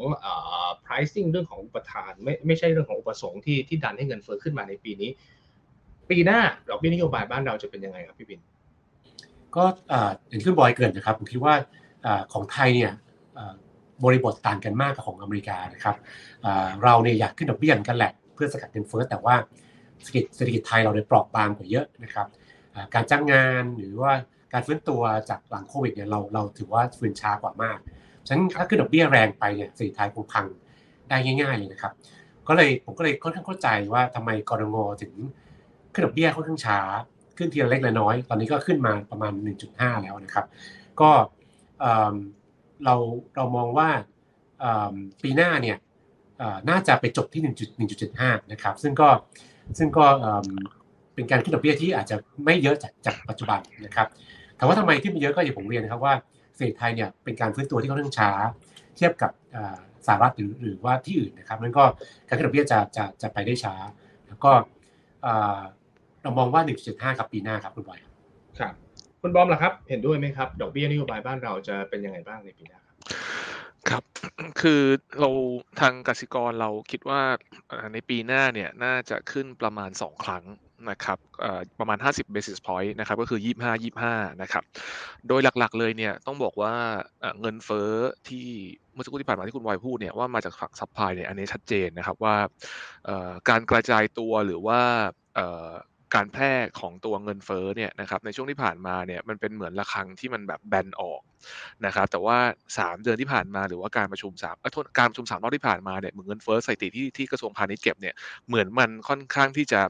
[0.84, 5.10] pricing เรื่องของอุปทานไม่ไม่ใช่เรื่องของอุปสงค์ที่ที่ดันให้เงินเฟ้อขึ้นมาในปีนี้
[6.10, 8.40] ปีหน้าดอกเบี้ยนโยบายบ้านเราจะเป็นยังไงครับพี่บิน
[9.56, 9.64] ก็
[10.28, 11.54] อย่างที่บอยเกินนะครับผมคิดว่า
[12.32, 12.92] ของไทยเนี่ย
[14.04, 15.96] บริบทต่างกันมากกับของอเมริกานะครับ
[16.84, 19.34] เราเนี่ยอยากขึ้นดอกเบี้ยกันแหละเพื่อสกัดเงินเฟ้อแต่ว่า
[20.36, 22.26] เศรษฐกิจไทยเราเนี่ยเปราะบางกว่าเยอะนะครับ
[22.94, 24.12] การจ้างงานหรือว่า
[24.52, 27.78] การฟื้นตัวจากหลังโควิดเนี่ยเราเราถือว่าฟื้นช้ากว่ามาก
[28.26, 30.46] ฉะนั้นถ้าขึ้นดอกเบี้ยแรงไปเนี่ยเศรษฐกิจไทยคงพัง
[31.08, 31.92] ได้ง่าย ๆเลยนะครับ
[32.48, 35.12] ก็เลยผมก็เลยค่อนข้างเข้าใจว่าทำไมกรงงถึง
[35.92, 36.78] ขึ้นดอกเบี้ยค่อนข้างช้า
[37.36, 39.32] ขึ้นทีละเล็กละน้อย ตอนนี้ก็ขึ้นมาประมาณ
[39.68, 40.46] 1.5 แล้วนะครับ
[41.00, 41.10] ก็
[42.84, 42.94] เรา
[43.36, 43.88] เรามองว่า
[45.22, 45.76] ปีหน้าเนี่ย
[46.68, 47.42] น่าจะไปจบที่
[47.98, 49.08] 1.1.75 นะครับ ซึ่งก็
[49.78, 50.06] ซึ่งก็
[51.14, 54.08] เป็นการขึ้นดอกเบี้ยที่อาจจะไม่เยอะจากจากปัจจุบันนะครับ
[54.58, 56.14] แต่ว่าทำไมที่มันเยอะก็อย่างผมเรียนนะครับว่า
[56.56, 58.30] เศรษฐไทยเนี่ยเป็นการฟื้นตัวที่ค่อนข้างช้า
[58.96, 59.30] เทียบกับ
[60.06, 61.84] สหรัฐหรือหรือว่าที่อื่นนะครับนั่นก็
[62.26, 63.74] การขึ้นดอกเบี้ยจะจะจะไปได้ช้า
[64.26, 64.50] แล้วก็
[66.22, 68.00] เรามองว่า 1.75 ครับปีหน้าครับคุณบอย
[68.58, 68.74] ครับ
[69.22, 72.80] คุณบอมล่ะครับ เห็นด้วยไหมครับ ดอกเบี้ยนโยบายบ้านเราจะเป็นยังไงบ้างในปีหน้า
[73.88, 74.82] ครับครับ คือ
[75.20, 75.30] เรา
[75.80, 77.20] ทางกสิกรเราคิดว่า
[77.92, 80.44] ในปีหน้าเนี่ยน่าจะขึ้นประมาณ 2 ครั้ง
[80.90, 81.18] นะครับ
[81.78, 84.64] ประมาณ 50 basis point นะครับก็คือ 25 25นะครับ
[85.28, 86.74] โดยหลักๆเลยเนี่ยต้องบอกว่า
[87.40, 87.90] เงินเฟ้อ
[88.28, 88.46] ที่
[88.92, 92.36] เมื่อสักครู่ที่ผ่านมาที่คุณวายพูดเนี่ยว่ามาจากฝั่ง supply เนี่ยอันนี้ชัดเจนนะครับว่า
[93.48, 94.80] การกระจายตัวหรือว่า
[96.14, 101.20] การแพร่ของตัวเงินเฟ้อเนี่ยนะครับในช่วงที่ผ่านมาเนี่ยมันเป็นเหมือนระฆังที่มันแบบแบนออก
[101.86, 102.38] นะครับแต่ว่า
[102.78, 108.14] 3 เดือนที่ผ่านมาหรือว่าการประชุม3โทษการประชุม3รอบที่ผ่านมาเนี่ยเหมือนเงินเฟ้อสถิติที่ที่กระทรวงพาณิชย์เก็บเนี่ย
[108.48, 109.80] เหมือนมันค่อนข้างที่จะ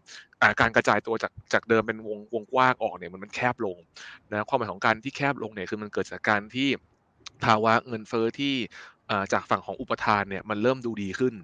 [0.60, 3.76] การกระจายตัวจากจากเดิมเป็นวงวงกว้างออกเนี่ยมันมันแคบลง
[4.32, 6.68] นะความหมายของการที่แคบลงเนี่ยคือมันเกิดจากการที่
[7.44, 8.54] ภาวะเงินเฟ้อที่
[9.32, 11.34] จากฝั่งของอุปทานเนี่ยมันเริ่มดูดีขึ้น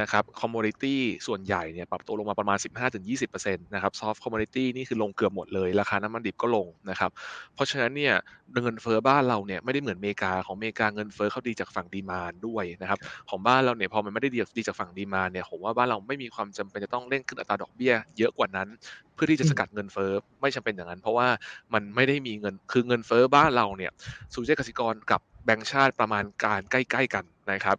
[0.00, 7.10] นะครับ commodity ส่วนใหญ่เนี่ยปรับตัวลงมาประมาณ 15-20%นะครับ soft commodity นี่คือลงเกือบหมดเลย ราคาน้ำมันดิบก็ลงนะครับ
[7.54, 8.14] เพราะฉะนั้นเนี่ย
[8.62, 12.98] เงินเฟ้อบ้านเราเนี่ยไม่ได้เหมือนอเมริกาของอเมริกาเงินเฟ้อเขาดีจากฝั่ง demand ด้วยนะครับ
[13.30, 18.68] ของบ้านเราเนี่ยพอมันไม่ได้ดีจากฝั่ง demand เนี่ยผมว่าบ้านเราไม่มีความจำเป็นจะต้องเร่งขึ้นอัตราดอกเบี้ยเยอะกว่านั้น
[19.14, 20.10] เพื่อที่จะสกัดเงินเฟ้อ
[20.40, 21.28] ไม่จำเป็นอย่างนั้น เพราะว่า
[21.74, 23.92] มันไม่ได้มีเงินคือเงินเฟ้อบ้านเราเนี่ย
[24.34, 27.78] สูญเสียกสิกรกับแบงก์ชาติประมาณการใกล้ ๆ กันนะครับ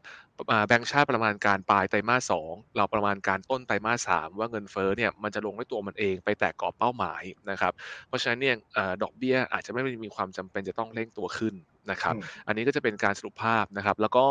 [0.67, 7.73] แบงก์ชาติประมาณการปลายไตรมาสสองเราประมาณการต้นไตรมาสสามว่าเงินเฟ้อเนี่ยมันจะลงด้วยตัวมันเองไปแตะกรอบเป้าหมายนะครับ
[8.07, 8.55] เพราะฉะนั้นเนี่ย
[9.03, 11.55] ดอกเบี้ยอาจจะไม่มีความจำเป็นจะต้องเร่งตัวขึ้น
[11.91, 12.15] นะครับ
[12.47, 14.25] อันนี้ก็จะเป็นการสรุปภาพนะครับ แล้วก็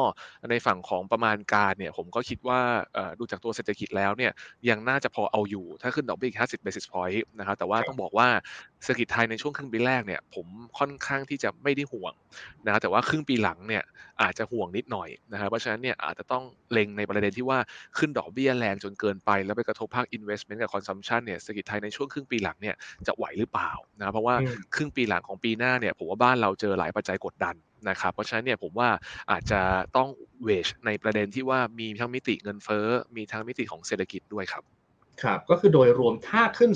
[0.50, 2.60] ในฝั่งของประมาณการเนี่ยผมก็คิดว่า
[3.18, 4.32] ดูจากตัวเศรษฐกิจแล้วเนี่ย
[4.68, 8.28] ยังน่าจะพอเอาอยู่ถ้าขึ้นดอกเบี้ยอีก 50 basis point นะครับแต่ว่าต้องบอกว่า
[8.84, 10.46] เศรษฐกิจไทยในช่วงครึ่งปีแรกเนี่ยผม
[10.78, 12.14] ค่อนข้างที่จะไม่ได้ห่วง
[12.66, 13.82] นะแต่ว่าครึ่งปีหลังเนี่ย
[14.22, 17.58] อาจจะห่วงนิดหน่อยนะครับเพราะฉะนั้นเนี่ยอาจจะต้องเล็งในประเด็นที่ว่า
[17.98, 22.74] ขึ้นดอกเบี้ยแรงจนเกินไป แล้วไปกระทบภาค investment กับ consumption เนี่ยเศรษฐกิจไทยในช่วงครึ่งปีหลังเนี่ย
[23.06, 24.34] จะไหวหรือเปล่านะเพราะว่า
[24.74, 27.56] ครึ่งปีหลังของปีหน้าเนี่ยผมว่าบ้านเราเจอหลายปัจจัยกดดัน
[27.88, 28.88] นะครับเพราะฉะนั้นเนี่ยผมว่า
[29.30, 29.60] อาจจะ
[29.96, 30.08] ต้อง
[30.42, 32.86] เวชในประเด็นที่ว่ามีทั้งมิติเงินเฟ้อ
[33.16, 34.62] มีทั้งมิติของเศรษฐกิจด้วยครับ
[35.22, 36.70] ครับ ก็คือโดยรวมถ้าขึ้น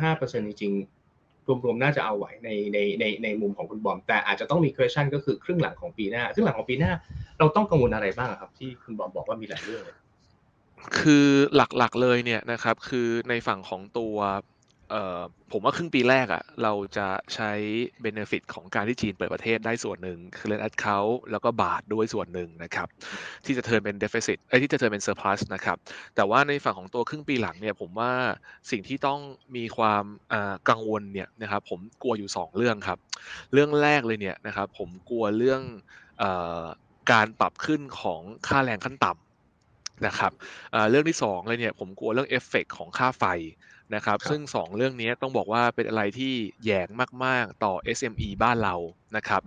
[0.00, 6.92] 0.5%จริงๆ รวมๆ น่าจะเอาไหวในในในในมุมของคุณบอม แต่อาจจะต้องมี question ก็คือครึ่งหลังของปีหน้า ครึ่งหลังของปีหน้า
[7.38, 9.96] เราต้องกังวลอะไรบ้างครับ ที่คุณบอมบอกว่ามีหลายเรื่องเลย
[11.00, 14.16] คือหลักๆเลยเนี่ยนะครับคือในฝั่งของตัว
[14.90, 15.20] เอ่อ
[15.52, 17.50] ผมว่าครึ่งปีแรกอะเราจะใช้
[18.02, 20.98] benefit ของการที่จีนเปิดประเทศได้ส่วนหนึ่งคือ current account
[21.30, 22.88] แล้วก็บาทด้วยส่วนหนึ่งนะครับ
[23.44, 25.76] ที่จะ turn เป็น deficit ไอ้ที่จะ turn เป็น surplus นะครับ
[26.16, 28.12] แต่ว่าในฝั่งของตัวครึ่งปีหลังเนี่ยผมว่า
[28.70, 29.20] สิ่งที่ต้อง
[29.56, 30.04] มีความ
[30.68, 32.98] กังวลเนี่ยนะครับผมกลัวอยู่ 2 เรื่องครับ
[33.52, 35.62] เรื่องแรกเลยเนี่ยนะครับผมกลัวเรื่อง
[37.12, 40.32] การปรับขึ้นของค่าแรงขั้นต่ำนะครับ
[40.90, 43.24] เรื่องที่2เลยเนี่ยผมกลัวเรื่องเอฟเฟกของค่าไฟ
[43.94, 46.88] นะครับ ซึ่ง 2 เรื่องนี้ต้องบอกว่าเป็นอะไรที่แยง
[47.24, 48.74] มาก ๆ ต่อ SME บ้านเรา
[49.16, 49.42] นะครับ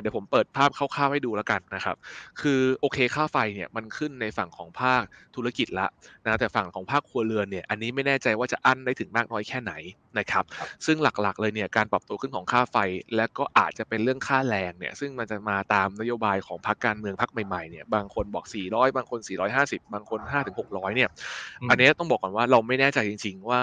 [0.00, 1.96] เดี๋ยวผมเปิดภาพคร่าวๆให้ดูแล้วกันนะครับ
[2.40, 5.02] คือโอเคค่าไฟเนี่ยมันขึ้นในฝั่งของภาค
[5.36, 5.86] ธุรกิจละ
[6.24, 9.72] นะแต่ฝั่งของภาคครัวเรือนเนี่ยอันนี้ไม่แน่ใจว่าจะอั้นได้ถึงมากน้อยแค่ไหน
[10.18, 10.44] นะครับ
[10.86, 12.76] ซึ่งหลักๆเลยเนี่ยการปรับตัวขึ้นของค่าไฟ
[13.16, 19.20] และก็อาจจะเป็นเรื่องค่าแรงเนี่ยซึ่งมันจะมาตามนโยบายของพรรคการเมืองพรรคใหม่ๆเนี่ยบางคนบอก 400 บางคน
[19.56, 20.20] 450 บางคน
[20.58, 21.08] 5-600 เนี่ย
[21.70, 23.62] อันนี้ต้องบอกก่อนว่าเราไม่แน่ใจจริง ๆ ว่า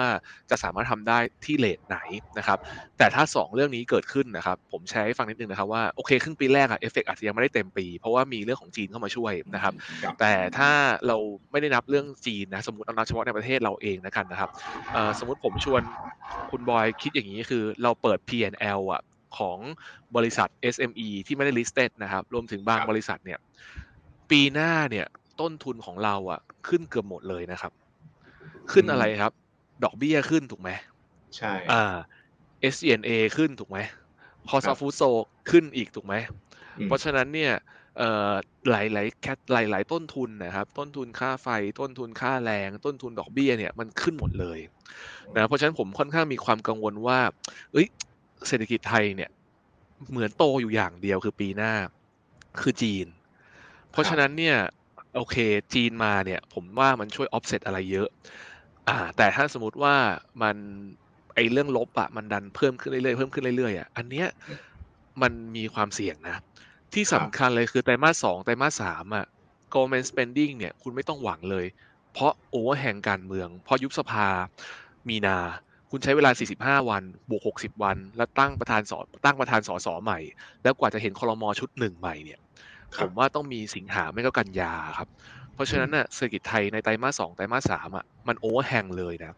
[0.50, 1.98] จะสามารถทำได้ที่เลทไหน
[2.38, 2.58] นะครับ
[2.98, 9.74] แต่ถ้า 2 เรื่องนี้เกิดขึ้นนะครับผมแชร์ให้ฟังนิดนึงนะครับว่าโอเคครึ่งปีแรกอะเอฟเฟกอาจจะยังไม่ได้เต็มปี เพราะว่ามีเรื่องของจีนเข้ามาช่วยนะครับ
[10.18, 10.70] แต่ถ้า
[11.06, 11.16] เรา
[11.50, 14.50] ไม่ได้นับเรื่องจีนนะสมมติเอานับเฉพาะในประเทศเราเองนะกันนะครับ
[15.18, 15.82] สมมติผมชวน
[16.50, 19.02] คุณบอยคิดอย่างนี้คือเราเปิด P&L อะ
[19.38, 19.58] ของ
[20.16, 23.38] บริษัท SME ที่ไม่ได้ listed นะครับ รวมถึงบางบริษัทเนี่ย
[24.30, 25.06] ปีหน้าเนี่ย
[25.40, 27.72] ต้นทุนของเราอะ ขึ้นเกือบหมดเลยนะครับ
[28.72, 29.32] ขึ้นอะไรครับ
[29.84, 30.70] ดอกเบี้ยขึ้นถูกไหม
[31.36, 31.94] ใช่อ่า
[32.60, 33.78] SCNA ขึ้นถูกไหม
[34.50, 35.02] คอสฟูโซ
[35.50, 36.14] ขึ้นอีกถูกไหม
[36.84, 37.52] เพราะฉะนั้นเนี่ย
[38.70, 41.48] หลายหลายแคทหลายหลายต้นทุนนะครับ ต้นทุนค่าไฟ
[41.80, 44.58] ต้นทุนค่าแรง ต้นทุนดอกเบี้ยเนี่ยมันขึ้นหมดเลย
[45.36, 47.18] นะเพราะฉะนั้นผมค่อนข้างมีความกังวลว่า
[47.72, 47.86] เอ้ย
[48.48, 49.30] เศรษฐกิจไทยเนี่ย
[50.10, 51.72] เหมือนโตอยู่อย่างเดียวคือปีหน้า
[52.60, 53.06] คือจีน
[53.90, 54.56] เพราะฉะนั้นเนี่ย
[55.16, 55.36] โอเค
[55.74, 58.08] จีนมาเนี่ยผมว่ามันช่วยออฟเซตอะไรเยอะ
[58.88, 59.94] อ่าแต่ถ้าสมมติว่า
[60.42, 60.56] มัน
[61.36, 64.26] ไอ้เรื่องลบอะมันดันเพิ่มขึ้นเรื่อยๆเพิ่มขึ้นเรื่อยๆอะอันเนี้ย
[65.22, 66.36] มันมีความเสี่ยงนะ
[66.94, 69.26] ที่สำคัญเลยคือไตรมาสสองไตรมาสสามอะ
[69.72, 71.66] government spending เนี่ยคุณไม่ต้องหวังเลย
[72.12, 74.26] เพราะ overhang การเมืองพอยุบสภา
[75.08, 75.38] มีนา
[75.90, 80.18] คุณใช้เวลา 45 วัน บวก 60 วัน แล้วตั้งประธานสอตั้งประธานสอสอใหม่
[80.62, 82.38] แล้วกว่าจะเห็นคอรมอชุดหนึ่งใหม่เนี่ย
[82.98, 85.08] ผมว่าต้องมีสิงหาไม่ก็กันยาครับ
[85.54, 89.32] เพราะฉะนั้นน่ะเศรษฐกิจไทยในไตรมาสสองไตรมาสสามอะมันโอเวอร์แฮงเลยนะ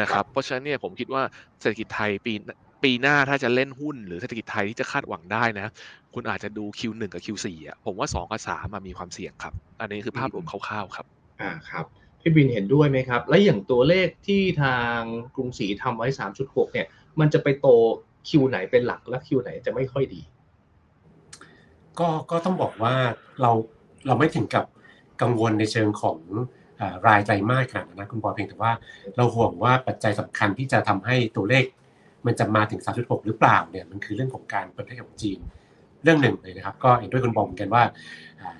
[0.00, 1.22] นะครับเพราะฉะนั้นเนี่ยผมคิดว่า
[1.60, 2.32] เศรษฐกิจไทยปี
[2.84, 5.66] ปีหน้าถ้าจะเล่นหุ้น หรือเศรษฐกิจไทยที่จะคาดหวังได้นะ
[6.14, 11.06] คุณอาจจะดู Q1 กับ Q4 อะผมว่า 2 กับ3มามีความเสี่ยงครับ อันนี้คือภาพรวมคร่าวๆครับ
[11.40, 11.84] อ่าครับ
[12.20, 14.98] พี่บินเห็นด้วยไหมครับ และอย่างตัวเลขที่ทาง
[15.34, 16.06] กรุงศรีทำไว้
[16.40, 16.86] 3.6 เนี่ย
[17.20, 17.66] มันจะไปโต
[18.28, 20.20] คิวไหนเป็นหลักและคิวไหนจะไม่ค่อยดี
[21.98, 22.94] ก็ก็ต้องบอกว่า
[23.40, 23.50] เรา
[24.06, 24.64] เราไม่ถึงกับ
[25.22, 26.18] กังวลในเชิงของ
[27.08, 28.72] รายใจมากขนาดนั้นนะคุณบอยเพียงแต่ว่า
[29.16, 31.64] เราห่วงว่าปัจจัยสำคัญที่จะทำให้ตัวเลข
[32.26, 35.38] มันจะมาถึง 3.6 หรือเปล่าเนี่ยมันคือเรื่องของการเปิดประเทศของจีน
[36.02, 37.82] เรื่องหนึ่งเลยนะครับ ก็เห็นด้วยคุณบอมเหมือนกันว่า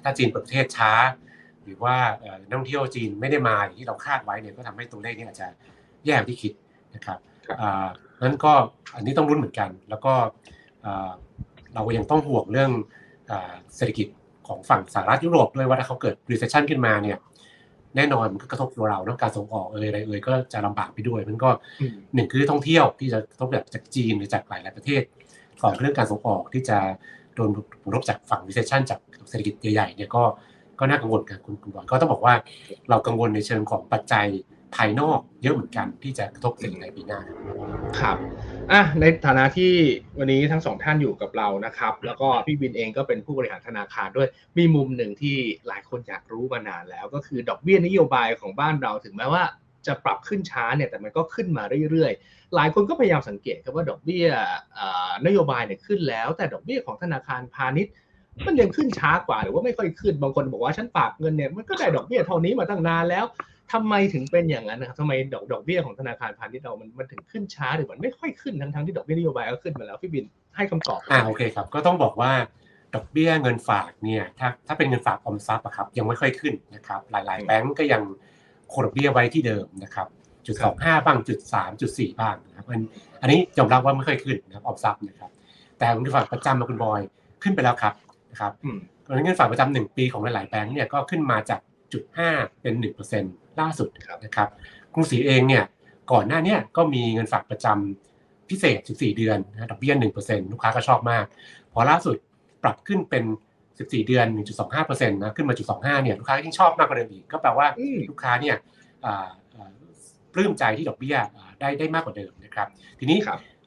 [0.02, 0.92] ถ้าจีนเปิดประเทศช้า
[1.64, 1.96] หรือว่า
[2.48, 5.48] นักท่องเที่ยวจีนไม่ได้มาอย่างที่เราคาดไว้เนี่ยก็ทำให้ตัวเลขนี้อาจจะ
[6.06, 6.52] แย่ที่คิด
[6.94, 7.18] นะครับ
[8.22, 8.52] นั้นก็
[8.94, 10.14] อันนี้ต้องรุ้นเหมือนกัน แล้วก็
[11.74, 12.70] เรายังต้องห่วงเรื่อง
[13.76, 14.06] เศรษฐกิจ
[14.48, 17.18] ของฝั่งสหรัฐยุโรปด้วยว่าถ้าเขาเกิด recession ขึ้นมาเนี่ย
[17.96, 21.50] แน่นอนมันก็กระทบตัวเราเนาะการส่งออกเอยอะไรเอยก็จะลำบากไปด้วย มันก็
[22.14, 25.02] หนึ่งคือท่องเที่ยวที่จะต้องแบบจากจีนหรือจากหลายหลายประเทศ
[25.62, 26.78] สองเรื่องการส่งออกที่จะ
[27.34, 27.48] โดน
[27.82, 30.22] ผลกระทบจากฝั่ง recession จากเศรษฐกิจใหญ่ๆเนี่ยก็
[30.80, 32.34] ก็น่ากังวลกันคุณคุณบอยก็ต้องบอกว่า
[32.90, 34.26] เรากังวลในเชิงของปัจจัย
[34.76, 37.20] ภายนอกเยอะเหมือนกันที่จะกระทบเศรษฐกิจในปีหน้า
[38.00, 38.16] ครับ
[38.72, 39.72] อะในฐานะที่
[40.18, 45.36] วันนี้ทั้งสองท่านอยู่กับเรานะครับ แล้วก็พี่บินเองก็เป็นผู้บริหารธนาคารด้วยมีมุมหนึ่งที่
[45.68, 49.42] หลายคนอยากรู้มานานแล้ว ก็คือดอกเบี้ยนโยบายของบ้านเราถึงแม้ว่า
[49.86, 54.26] จะปรับขึ้นช้าเนี่ยแต่มันก็ขึ้นมาเรื่อยๆ หลายคนก็พยายามสังเกตครับว่าดอกเบี้ย
[55.26, 57.92] นโยบายเนี่ยขึ้นแล้ว แต่ดอกเบี้ยของธนาคารพาณิชย์
[58.46, 63.24] มันยังขึ้นช้ากว่าหรือว่าไม่ค่อยขึ้นบางคนบอกว่าฉันฝากเงินเนี่ยมันก็ได้ดอกเบี้ยเท่านี้มาตั้งนานแล้ว
[63.72, 70.24] ทำไมถึงเป็นอย่างนั้นนะครับทำไมดอกดอกเบี้ยของธนาคารพาณิชย์เรามันมันถึงขึ้นช้าหรือมันไม่ค่อยขึ้นทั้งทั้งที่ดอกเบี้ยนโยบายก็ขึ้นมาแล้วพี่บิน
[70.56, 72.32] ให้คำตอบอ่าโอเคครับก็ต้องบอกว่า
[72.94, 78.02] ดอกเบี้ยเงินฝากเนี่ยถ้าถ้าเป็นเงินฝากออมทรัพย์ครับยังไม่ค่อยขึ้นนะครับหลาย ๆ แบงก์ก็ยัง
[78.72, 80.06] คงดอกเบี้ยไว้ที่เดิมนะครับ
[80.46, 82.64] จุดสองห้าบ้างจุดสามจุดสี่บ้างนะครับ
[83.20, 85.30] อันนี้ยอมรับว่าไม่ค่อยขึ้นนะครับออมทรัพย์นะครับ
[85.78, 87.00] แต่เงินฝากประจำมาคุณบอย
[87.42, 87.94] ขึ้นไปแล้วครับ
[88.30, 88.52] นะครับ
[89.06, 91.60] ตอนนี้เงินฝากประจำหนึ่งปีของหลาย ๆ แบงก์เนี่ยก็ขึ้นมาจาก
[91.92, 92.30] จุดห้า
[92.62, 94.48] เป็นหนึ่งเปอร์เซ็นต์ล่าสุดนะครับ
[94.94, 95.64] กรุงศรีเองเนี่ย
[96.12, 101.24] ก่อนหน้านี้ก็มีเงินฝากประจำพิเศษ 14 เดือนนะดอกเบี้ย 1%ลูกค้าก็ชอบมาก
[101.72, 102.16] พอล่าสุด
[102.62, 103.24] ปรับขึ้นเป็น
[103.66, 104.26] 14 เดือน
[104.68, 107.66] 1.25%นะขึ้นมาจุด25 เนี่ยลูกค้ายิ่งชอบมากกว่าเดิมอีกก็แปลว่า
[108.10, 108.56] ลูกค้าเนี่ย
[110.32, 111.16] ปลื้มใจที่ดอกเบี้ย
[111.60, 112.68] ได้ได้มากกว่าเดิมนะครับ
[112.98, 113.18] ทีนี้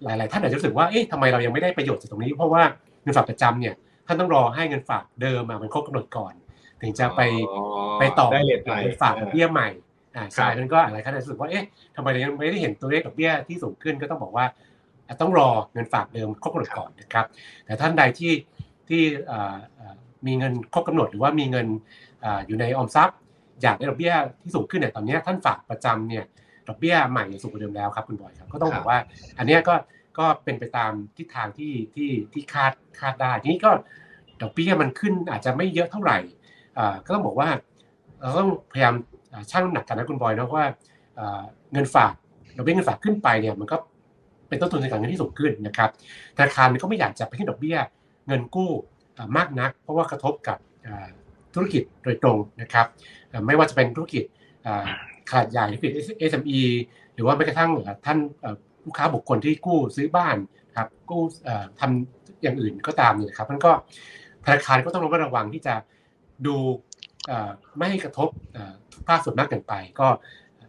[0.04, 2.64] หลาย ๆ ท่านอาจจะรู้สึกว่าเอ๊ะทำไมเรายังไม่ได้ประโยชน์จากตรงนี้ เพราะว่า
[3.04, 3.76] เงินฝากประจำเนี่ย
[4.08, 6.34] ท่านต้องรอให้เงินฝากเดิมมันครบกำหนดก่อน
[6.82, 7.22] ถึงจะไป
[8.00, 9.70] ไปต่อได้เป็นฝากดอกเบี้ยใหม่
[10.16, 11.66] อ่าใช่มันก็อะไรขนาดรู้สึกว่าเอ๊ะ
[11.96, 14.46] ทำไมยังไม่ได้เห็นตัวเลขดอกเบี้ยที่สูงขึ้นก็ต้องบอกว่า
[15.22, 17.26] ต้องรอเงินฝากเดิมครบกำหนดก่อนนะครับ
[17.66, 18.34] แต่ท่านใดที่
[18.90, 19.02] ที่
[20.28, 21.68] มีเงินครบกำหนดหรือว่ามีเงิน
[22.48, 23.18] อยู่ในออมทรัพย์
[23.62, 26.24] อยากได้ดอกเบี้ยที่สูงขึ้นเนี่ยตอนนี้ท่านฝากประจำเนี่ย
[26.68, 29.00] ดอกเบี้ยใหม่สูงกว่าเดิมแล้วครับคุณบอยครับก็ต้องบอกว่า
[29.38, 29.76] อันนี้ก็
[30.20, 33.72] ก็เป็นไปตามทิศทางที่ที่ที่คาดคาดได้ทีนี้ก็
[34.42, 36.18] ดอกเบี้ยมันขึ้นอาจจะไม่เยอะเท่าไหร่
[37.06, 37.50] ก็ต้องบอกว่า
[38.22, 38.94] เราต้องพยายาม
[39.52, 40.66] ชั่งน้ำหนักกันนะคุณบอยนะว่า
[41.74, 42.14] เงินฝาก
[42.56, 43.78] ดอกเบี้ยเงินฝากขึ้นไปเนี่ยมันก็
[44.48, 45.90] เป็นต้นทุนในการเงินที่สูงขึ้นนะครับ
[46.38, 47.78] ธนาคารก็ไม่อยากจะไปขึ้นดอกเบี้ย
[48.28, 48.72] เงินกู้
[49.38, 50.58] มากนัก เพราะว่ากระทบกับ
[51.54, 52.86] ธุรกิจโดยตรงนะครับ
[53.46, 54.24] ไม่ว่าจะเป็นธุรกิจ
[55.30, 55.92] ขนาดใหญ่ธุรกิจ
[56.32, 56.60] SME
[57.14, 57.72] หรือว่าแม้กระทั่ง
[58.06, 58.18] ท่าน
[58.86, 60.38] ลูกค้าบุคคลที่กู้ซื้อบ้าน
[60.78, 61.22] ครับกู้
[61.80, 63.72] ทำอย่างอื่นก็ตามนี่ครับมันก็
[64.46, 65.76] ธนาคารก็ต้องระมัดระวังที่จะ
[66.48, 66.56] ดู
[67.78, 68.30] ไม่ให้กระทบ
[69.08, 70.08] ภาคส่วนมากเกินไป ก็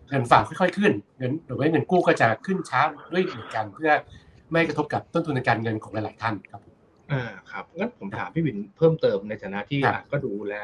[0.08, 2.80] เงินฝากค่อยๆขึ้นเงินหรือว่าเงินกู้ก็จะขึ้นช้า
[3.12, 3.90] ด้วยเหมือนกัน เพื่อ
[4.52, 6.60] ไม่กระทบกับต้นทุนในการเงินของหลายๆท่านครับ
[7.12, 10.54] อ่าครับงั้นผมถามพี่วินเพิ่มเติมในฐานะที่ก็ดูแล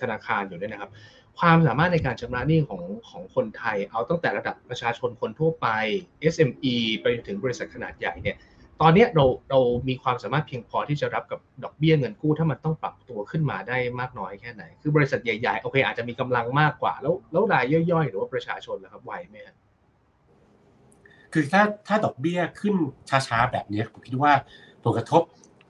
[0.00, 0.90] ธนาคารอยู่ด้วยนะครับ
[1.38, 5.66] ความสามารถในการชำระหนี้ของของคนไทย เอาตั้งแต่ระดับประชาชนคนทั่วไป
[6.34, 8.36] SME ไปถึงบริษัทขนาดใหญ่เนี่ย
[8.82, 19.56] ตอนนี้เราเรามีความสามารถเพียงพอที่จะรับกับดอกเบี้ยเงินกู้ถ้ามันต้องปรับตัวขึ้นมาได้มากน้อยแค่ไหน คือบริษัทใหญ่ๆ โอเค อาจจะมีกำลังมากกว่า แล้วแล้วรายย่อยๆ หรือว่าประชาชนล่ะครับไหวไหมครับ
[21.32, 22.74] คือถ้าถ้าดอกเบี้ยขึ้น
[23.28, 24.32] ช้าๆแบบนี้ผมคิดว่า
[24.84, 25.22] ผลกระทบ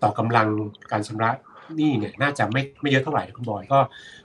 [0.03, 0.49] ต่อกำลัง
[0.93, 1.31] การชำระ
[1.77, 3.79] หนี้เนี่ยน่าจะไม่ไม่เยอะเท่าไหร่คุณบอยก็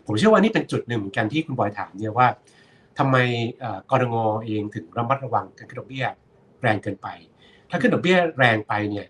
[0.05, 2.27] ผมเชื่อว่านี่เป็นจุดหนึ่งเหมือนกันที่คุณบอยถามเนี่ยว่า
[2.97, 3.15] ทำไม
[3.91, 4.15] กรง
[4.45, 6.05] เองถึงระมัดระวังการขึ้นดอกเบี้ย
[6.61, 7.07] แรงเกินไป
[7.69, 9.05] ถ้าขึ้นดอกเบี้ยแรงไปเนี่ย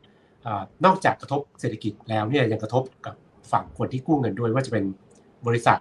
[0.85, 3.15] นอกจากกระทบเศรษฐกิจแล้วเนี่ยยังกระทบกับ
[3.51, 4.85] ฝั่งคนที่กู้เงินด้วย ว่าจะเป็น
[5.47, 5.79] บริษัท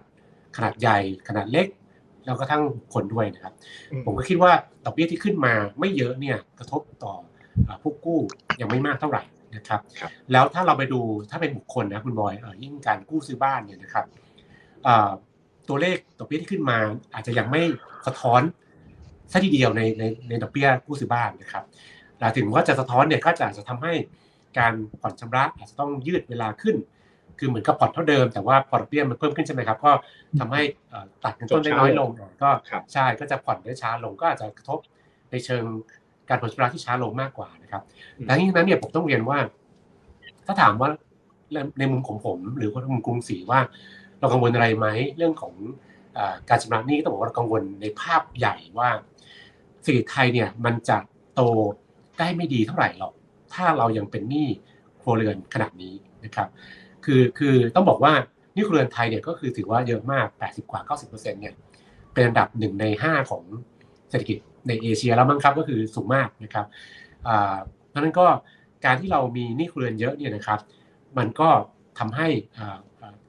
[0.56, 0.98] ขนาดใหญ่
[1.28, 1.66] ขนาดเล็ก
[2.26, 2.62] แล้วก็ทั้ง
[2.94, 3.54] คนด้วยนะครับ
[4.04, 4.52] ผมก็คิดว่า
[4.84, 7.14] ดอกเบี้ยที่ขึ้นมาไม่เยอะเนี่ยกระทบต่อ
[7.82, 8.20] ผู้กู้
[8.60, 9.22] ยังไม่มากเท่าไหร่
[9.56, 9.80] นะครับ
[10.32, 11.00] แล้วถ้าเราไปดู
[11.30, 14.04] ถ้าเป็นบุคคลนะคุณบอยยิ่งการกู้ซื้อบ้านเนี่ยนะครับ
[15.68, 16.78] ตัวเลขดอกเบี้ยที่ขึ้นมา
[17.14, 17.62] อาจจะยังไม่
[18.06, 18.42] สะท้อน
[19.32, 21.64] ซะทีเดียวในในในดอกเบี้ยกู้ซื้อบ้านนะครับ
[22.20, 23.92] หาถึงว่าจะสะท้อนเนี่ยก็จะจะทำให้
[24.58, 26.76] การผ่อนชำระอาจจะต้องยืดเวลาขึ้น
[27.38, 29.90] คือเหมือนกับผ่อนเท่าเดิม แต่ว่าผ่อนเบี้ยมันเพิ่มขึ้นใช่ไหมครับก็
[30.40, 30.62] ทำให้
[31.24, 32.08] ตัดเงินต้นได้น้อยลง
[32.42, 32.50] ก็
[32.92, 34.78] ใช่ก็จะผ่อนได้ช้าลงก็อาจจะกระทบ
[35.30, 35.64] ในเชิง
[36.28, 37.82] การผ่อนชำระที่ช้าลงมากกว่านะครับ
[38.28, 39.38] ดังนั้นเนี่ยผมต้องเรียนว่า
[40.46, 40.90] ถ้าถามว่า
[41.78, 43.60] ในมุมของผม หรือว่ามุมกรุงศรีว่า
[44.20, 44.86] เรากังวลอะไรไหม
[45.16, 45.54] เรื่องของ
[46.48, 48.90] การชำระหนี้ต้องบอกว่าเรากังวลในภาพใหญ่ว่า
[49.82, 50.98] เศรษฐกิจไทยเนี่ยมันจะ
[51.34, 51.40] โต
[52.18, 53.12] ได้ไม่ดีเท่าไหร่หรอก
[53.54, 54.48] ถ้าเรายังเป็นหนี้
[55.00, 55.94] ครัวเรือนขนาดนี้
[56.24, 56.48] นะครับ
[57.04, 58.12] คือคือต้องบอกว่า
[58.54, 61.54] นี้ครัวเรือนไทยเนี่ยก็คือถือว่าเยอะมาก 80 กว่า 90%เนี่ย
[62.12, 63.42] เป็นอันดับหนึ่งใน 5 ของ
[64.10, 64.38] เศรษฐกิจ
[64.68, 66.66] ในเอเชียแล้วมั้งครับก็คือสูงมากนะครับ
[67.28, 67.56] อ่า
[67.90, 68.26] เพราะนั้นก็
[68.84, 70.60] การที่เรามีหนี้ครัวเรือนเยอะเนี่ยนะครับ
[71.18, 71.48] มันก็
[71.98, 72.28] ทำให้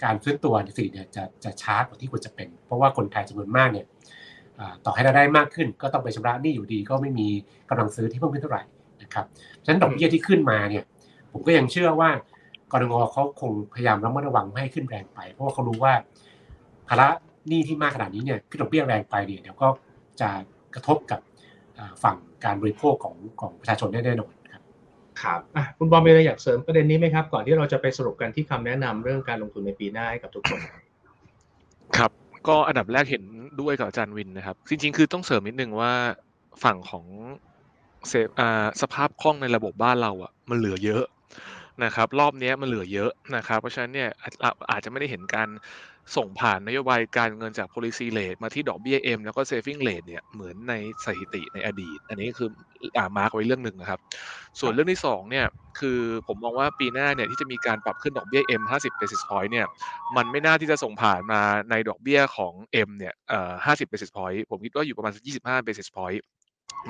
[0.03, 3.85] การฟื้นตัวในสิเนี่ยจะจะช้ากว่าที่ควรจะเป็น เพราะว่าคนไทยจำนวนมากเนี่ย
[4.85, 7.27] ต่อให้เราได้มากขึ้น ก็ต้องไปชำระหนี้อยู่ดี ก็ไม่มี
[7.69, 8.63] กำลังซื้อที่เพิ่มขึ้นเท่าไหร่
[9.08, 9.26] นะครับ
[9.64, 10.84] ฉะนั้นดอกเบี้ยที่ขึ้นมาเนี่ย
[11.32, 12.10] ผมก็ยังเชื่อว่า
[12.72, 15.93] กรงงเขาคงพยายามระมัดระวังไม่ให้ขึ้นแรงไป เพราะว่าเขารู้ว่า
[16.88, 17.08] ภาระ
[17.47, 19.68] หนี้ที่มากขนาดนี้เนี่ยขึ้นดอกเบี้ยแรงไปเนี่ยเดี๋ยวก็
[20.22, 20.30] จะ
[20.76, 21.20] กระทบกับ
[22.03, 24.62] ฝั่งการบริโภคของของประชาชนแน่นอนครับ
[25.22, 25.39] ครับ
[25.78, 30.60] คุณบอมมีอะไรอยากเสริมประเด็นนี้ไหมครับ ก่อนที่เราจะไปสรุปกันที่คำแนะนำเรื่องการลงทุนในปีหน้าให้กับทุกคน
[31.97, 32.12] ครับ
[32.47, 33.24] ก็อันดับแรกเห็น
[33.62, 35.93] ด้วยกับอาจารย์วินนะครับ จริง ๆ คือต้องเสริมนิดนึงว่า
[36.64, 37.05] ฝั่งของ
[38.10, 38.14] เซ
[38.82, 41.04] สภาพคล่องในระบบบ้านเราอะมันเหลือเยอะ
[41.84, 44.10] นะครับรอบนี้มันเหลือเยอะนะครับเพราะฉะนั้นเนี่ย
[44.72, 45.50] อาจจะไม่ได้เห็นการ
[46.16, 50.74] ส่งผ่านนโยบายการเงินจาก policy rate มาที่ดอกเบี้ย M แล้วก็ saving rate เนี่ยเหมือนใน
[51.06, 52.50] สถิติในอดีต อันนี้คือ
[52.98, 54.00] อ่ามาร์กไว้เรื่องหนึ่งนะครับ
[54.60, 55.45] ส่วนเรื่องที่2เนี่ย
[55.80, 59.68] คือผมมองว่าปีหน้าเนี่ยที่จะมีการปรับขึ้นดอกเบี้ย M 50 basis point เนี่ย
[60.16, 62.54] มันไม่น่าที่จะส่งผ่านมาในดอกเบี้ยของ
[62.88, 66.22] M เนี่ยเอ่อ50 basis point ผมคิดว่าอยู่ประมาณ 25 basis point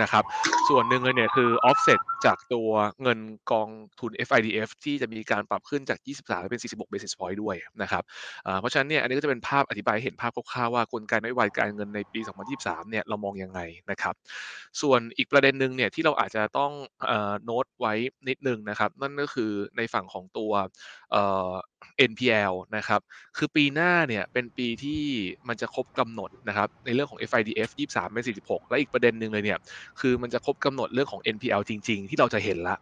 [0.01, 0.23] นะครับ
[0.69, 2.69] ส่วนหนึ่งเลยเนี่ยคือ offset จากตัว
[3.01, 3.19] เงิน
[3.51, 3.69] กอง
[3.99, 8.03] ทุน FIDF ที่จะมีการปรับขึ้นจาก 23 เป็น 46 basis point ด้วยนะครับ
[8.59, 12.19] เพราะฉะนั้นเนี่ยอันนี้ก็จะเป็นภาพอธิบายเห็นภาพคร่าวๆว่ากลไกนโยบายการเงินในปี
[12.55, 13.59] 2023 เนี่ยเรามองยังไง
[13.91, 14.15] นะครับ
[14.81, 16.71] ส่วนอีกประเด็นหนึ่งเนี่ยที่เราอาจจะต้อง
[17.43, 17.93] โน้ตไว้
[18.27, 20.51] นิดนึงนะครับ นั่นก็คือในฝั่งของตัว
[21.97, 23.01] NPL นะครับ
[23.37, 25.01] คือปีหน้าเนี่ยเป็นปีที่
[25.47, 29.59] มันจะครบกำหนดนะครับในเรื่องของ FIDF 23เป็น46 และอีกประเด็นหนึ่งเลยเนี่ย
[29.99, 32.77] คือมันจะครบกำหนดเรื่องของ NPL จริง ๆ ที่เราจะเห็นละ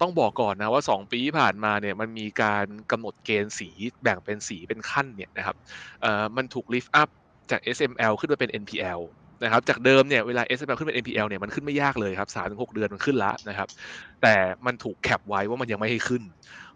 [0.00, 3.68] ต้องบอกก่อนนะว่า 2 ปีที่ผ่านมาเนี่ยมันมีการกำหนดเกณฑ์สี
[4.02, 5.56] แบ่งเป็นสีเป็นขั้นเนี่ยนะครับ
[6.02, 7.08] เอ่อมันถูก lift up
[7.50, 9.00] จาก SML ขึ้นมาเป็น NPL
[9.44, 13.68] นะครับจากเดิมเนี่ยเวลา SML ขึ้นเป็น NPL เนี่ยมันขึ้นไม่ยากเลยครับ3-6เดือนมันขึ้นละนะครับ
[14.22, 14.34] แต่
[14.66, 16.22] มันถูกแคปไว้ว่ามันยังไม่ให้ขึ้น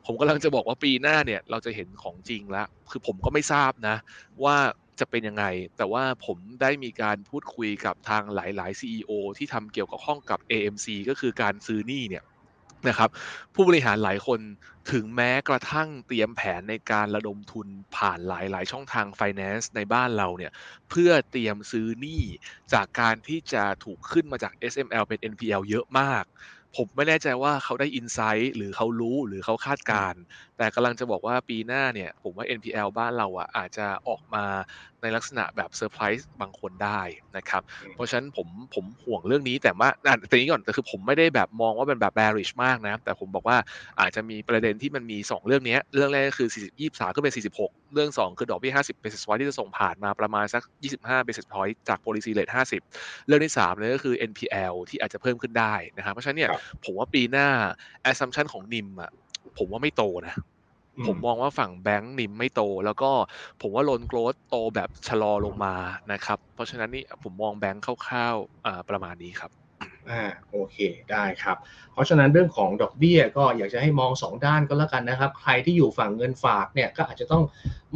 [0.07, 3.97] ผมกำลังจะบอกว่าปีหน้าเนี่ยเราจะเห็นของจริงล้วคือผมก็ไม่ทราบนะ
[4.45, 4.57] ว่า
[5.01, 5.45] จะเป็นยังไง
[5.77, 12.25] แต่ว่าผมได้มีการพูดคุยกับทางหลาย ๆ CEO ที่ทำเกี่ยวกับห้องกับ AMC ก็คือการซื้อนี่เนี่ย
[12.89, 13.11] นะครับ
[13.55, 14.41] ผู้บริหารหลายคน
[14.93, 20.53] ถึงแม้กระทั่งเตรียมแผนในการระดมทุนผ่านหลาย ๆ ช่องทาง finance ในบ้านเราเนี่ย
[20.91, 22.23] เพื่อเตรียมซื้อหนี้
[22.73, 26.25] จากการที่จะถูกขึ้นมาจาก SML เป็น NPL เยอะมาก
[26.77, 30.15] ผมไม่แน่ใจว่าเขาได้อินไซต์หรือเขารู้หรือเขาคาดการ
[30.59, 34.45] แต่กำลังจะบอกว่าปีหน้าเนี่ยผมว่า NPL บ้านเราอะอาจจะออกมา
[35.03, 37.01] ในลักษณะแบบเซอร์ไพรส์บางคนได้
[37.37, 37.63] นะครับ
[37.95, 39.89] เพราะฉะนั้นผมผมห่วงเรื่องนี้แต่ว่า
[40.29, 43.57] แต่นี้ก่อนแต่คือผมไม่ได้แบบมองว่าเป็นแบบ bearish มากนะ แต่ผมบอกว่า
[44.01, 51.99] อาจจะมีประเด็นที่มันมี 2 เรื่องนี้เรื่องแรกก็คือ 40 23ก็เป็น 46 เรื่อง 2 คือดอกเบี้ย50 basis point ที่จะส่งผ่านมาประมาณสัก 25 basis point จาก
[52.07, 52.83] policy rate 50
[53.27, 56.51] เรื่องที่3เลยก็คือ NPL ที่อาจจะเพิ่มขึ้นได้นะครับเพราะฉะนั้นเนี่ย
[56.85, 57.49] ผมว่าปีหน้า
[58.11, 59.11] assumption ของนิมอะ
[59.59, 60.35] ผมว่าไม่โตนะ
[61.07, 63.11] ผมมองว่าฝั่งแบงก์นิมไม่โต แล้วก็
[63.63, 65.75] ผมว่าโลนโกรดโตแบบชะลอลงมา
[66.13, 69.51] นะครับ เพราะฉะนั้นนี่ผมมองแบงก์คร่าวๆประมาณนี้ครับ
[70.11, 70.77] อ่าโอเค
[71.11, 71.57] ได้ครับ
[71.93, 77.43] เพราะฉะนั้นเรื่องของดอกเบี้ยก็อยากจะให้มอง 2 ด้านก็แล้วกันนะครับ ใครที่อยู่ฝั่งเงินฝากเนี่ยก็อาจจะต้อง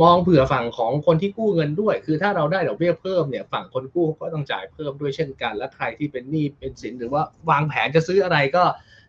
[0.03, 8.65] มองเผื่อฝั่งของคนที่กู้เงินด้วย คือถ้าเราได้ดอกเบี้ยเพิ่มเนี่ยฝั่งคนกู้ก็ต้องจ่ายเพิ่มด้วยเช่นกัน และใครที่เป็นหนี้เป็นสินหรือว่าวางแผนจะซื้ออะไรก็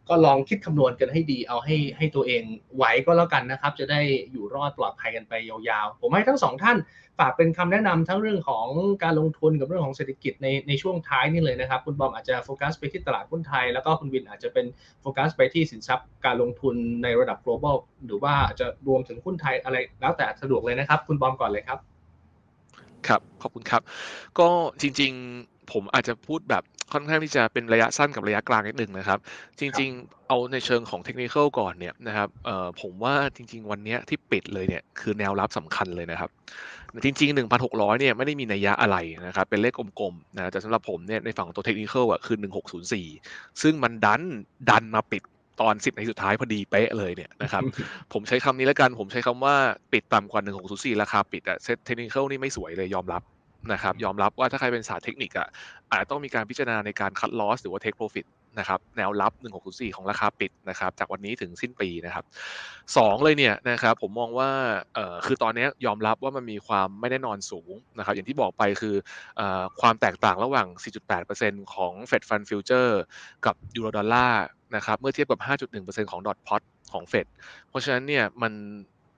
[0.10, 2.44] ก็ลองคิดคำนวณกันให้ดีเอาให้ให้ตัวเอง
[2.76, 4.00] ไหวก็แล้วกันนะครับ จะได้
[4.32, 6.78] อยู่รอดปลอดภัยกันไปยาวๆ ผมให้ทั้งสองท่าน
[7.20, 8.68] ฝากเป็นคำแนะนำทั้งเรื่องของ
[9.04, 14.66] การลงทุนกับเรื่องของเศรษฐกิจในในช่วงท้ายนี่เลยนะครับ คุณบอมอาจจะโฟกัสไปที่ตลาดหุ้นไทย แล้วก็คุณวินอาจจะเป็น
[15.02, 17.76] โฟกัสไปที่สินทรัพย์การลงทุนในระดับ global
[18.06, 21.80] หรือว่าจะรวมถึงหุ้นไทยอะไรแล้วแต่สะดวกเลยนะครับ คุณบอมก่อนเลยครับ
[23.08, 23.82] ครับขอบคุณครับ
[24.40, 24.50] ก็
[24.82, 26.64] จริง ๆ ผมอาจจะพูดแบบ
[26.94, 29.20] ค่อนข้างที่จะเป็นระยะสั้นกับระยะกลางนิดหนึ่งนะครับ
[29.60, 36.30] จริงๆ เอาในเชิงของเทคนิคก่อนเนี่ยนะครับเอ่อผมว่าจริง ๆ วันนี้ที่ปิดเลยเนี่ยคือแนวรับสำคัญเลยนะครับ
[37.04, 42.38] จริง ๆ 1,600 เนี่ยไม่ได้มีนัยยะอะไรนะครับ เป็นเลขกลมๆนะแต่สำหรับผมเนี่ยในฝั่งตัวเทคนิคอะคือ
[43.00, 44.22] 1604 ซึ่งมันดัน
[44.70, 45.24] ดันมาปิด
[45.62, 47.64] ตอน 10 ในสุดท้ายพอดีเป๊ะเลยเนี่ยนะครับ
[48.14, 49.56] ผมใช้คำนี้แล้วกัน ผมใช้คำว่า
[49.94, 50.42] ปิดต่ำกว่า
[50.96, 53.22] 1604 ราคาปิดอะเซ็ตเทคนิคนี่ไม่สวยเลยยอมรับ
[53.72, 55.48] นะครับยอมรับว่าถ้าใครเป็นศาสตร์เทคนิคอะ
[55.92, 58.28] อาจต้องมีการพิจารณาในการ cut loss หรือว่า take profit
[58.60, 59.34] นะครับแนวรับ
[59.64, 62.26] 1604 ของราคาปิดนะครับจากวันนี้ถึงสิ้นปีนะครับ
[62.98, 64.50] สองเลยเนี่ยนะครับผมมองว่า
[64.96, 68.96] เอ่อคือตอนนี้ยอมรับว่ามันมีความไม่แน่นอนสูงนะครับอย่างที่บอกไปคือ
[69.38, 70.68] เอ่อความแตกต่างระหว่าง
[71.22, 72.92] 4.8%ของ Fed Fund Future
[73.46, 74.44] กับ Eurodollar
[74.76, 75.40] นะครับเมื่อเทียบกับ
[75.76, 76.62] 5.1%ของดอทพอต
[76.94, 77.28] ของเฟด
[77.70, 78.54] เพราะฉะนั้นเนี่ยมัน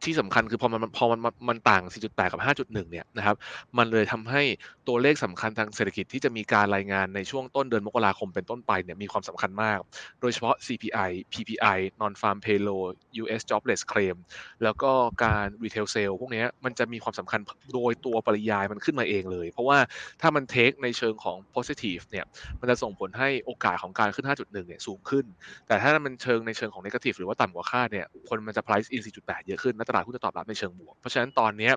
[0.06, 3.36] ที่สำคัญคือพอมันพอมันมันต่าง 4.8 กับ 5.1 เนี่ยนะครับ
[3.78, 4.41] มันเลยทำให้
[4.88, 9.78] ตัวเลขสำคัญทางเศรษฐกิจที่จะมีการรายงานในช่วงต้นเดือนมกราคมเป็นต้นไปเนี่ยมีความสำคัญมาก
[10.22, 12.88] โดยเฉพาะ CPI PPI Non Farm Payroll
[13.24, 14.16] US Jobless Claim
[14.64, 14.91] แล้วก็
[15.24, 17.41] การ Retail Sale พวกนี้มันจะมีความสำคัญ
[17.74, 19.78] โดยตัวปริยายมันขึ้นมาเองเลย เพราะว่า
[20.22, 22.26] ถ้ามันเทคในเชิงของ positive เนี่ย
[22.60, 25.26] มันจะส่งผลให้โอกาสของการขึ้น 5.1 เนี่ยสูงขึ้น
[25.68, 31.71] แต่ถ้ามันเชิงในเชิงของ negative หรือว่าต่ำกว่าคาดเนี่ยคนมันจะ price in 4.8 เยอะขึ้นและลาดหุ้นจะตอบรับในเชิงบวก เพราะฉะนั้นตอนนี้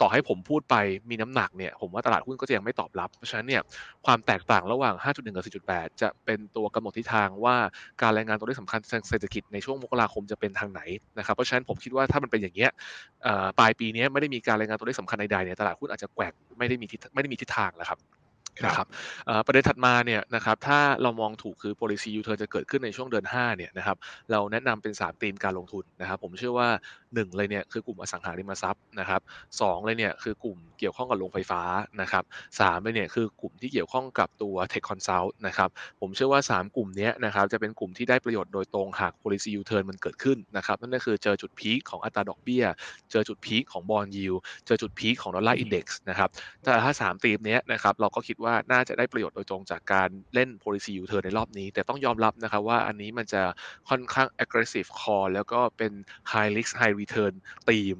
[0.00, 0.76] ต่อให้ผมพูดไป
[1.10, 3.62] มีน้ำหนักเนี่ยผมว่าตลาดหุ้นก็จะยังไม่ตอบรับ เพราะฉะนั้นเนี่ย
[4.06, 7.56] ความแตกต่างระหว่าง 5.1 กับ 4.8 จะเป็นตัวกำหนดทิศทางว่า
[8.02, 10.80] การรายงานตัวเลขสำคัญทางเศรษฐกิจในช่วงมกราคมจะเป็นทางไหน
[11.18, 12.70] นะครับเพราะฉะนั้นผมคิดว่าถ้ามันเป็นอย่างเงี้ย
[13.58, 18.21] ปลายปีนี้ไม่ได้มีการรายงานตัวเลขสำคัญใดๆเนี่ยตลาดหุ้นอาจจะแกว่งไม่ได้มีไม่ได้มีทิศทางแล้วครับ
[18.66, 18.86] นะครับ
[19.46, 23.96] ประเด็นถัดมาเนี่ยนะครับถ้าเรามองถูกคือ policy U-turn จะเกิดขึ้นในช่วงเดือน5เนี่ยนะครับ
[24.30, 26.68] เราแนะนำเป็น 3 ธีมการลงทุนนะครับ ผมเชื่อว่า
[27.02, 29.20] 1 เลยเนี่ยคือกลุ่มอสังหาริมทรัพย์นะครับ
[29.60, 31.62] สเลยเนี่ยคือกลุ่มเกี่ยวข้องกับโรงไฟฟ้า
[32.00, 32.24] นะครับ
[32.58, 35.68] สเลยเนี่ยคือกลุ่มที่เกี่ยวข้องกับตัว tech consult นะครับ
[36.00, 42.64] ผมเชื่อว่า 3 กลุ่มนี้นะครับจะเป็นกลุ่มที่ได้ประโยชน์โดยตรงหาก policy U-turn มันเกิดขึ้นนะครับนั่นก็คือเจอจุดพีคของอัตราดอกเบี้ย
[43.10, 44.34] เจอจุด peak ของ bond yield
[44.66, 46.28] เจอจุด peak ของ Dollar Index นะครับ
[46.64, 53.42] แต่ถ้า 3 ธีมนี้นะครับเราก็คิดว่าน่าจะได้ประโยชน์โดยตรงจากการเล่น policy U-turn ในรอบนี้ แต่ต้องยอมรับนะครับว่าอันนี้มันจะ
[53.88, 55.92] ค่อนข้าง aggressive call แล้วก็เป็น
[56.32, 57.32] high risk high return
[57.68, 57.96] theme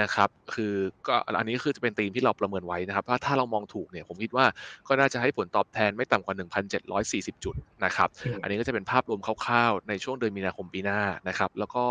[0.00, 0.74] นะครับ คือ
[1.06, 4.46] ก็อันนี้คือจะเป็นธีมที่เราประเมินไว้นะครับว่าถ้าเรามองถูกเนี่ยผมคิดว่า
[4.88, 6.34] ก็น่าจะให้ผลตอบแทนไม่ต่ำกว่า
[6.90, 8.08] 1,740 จุดนะครับ
[8.42, 11.84] อันนี้ก็จะเป็นภาพรวมคร่าวๆ ในช่วงเดือนมีนาคมปีหน้านะครับ แล้วก็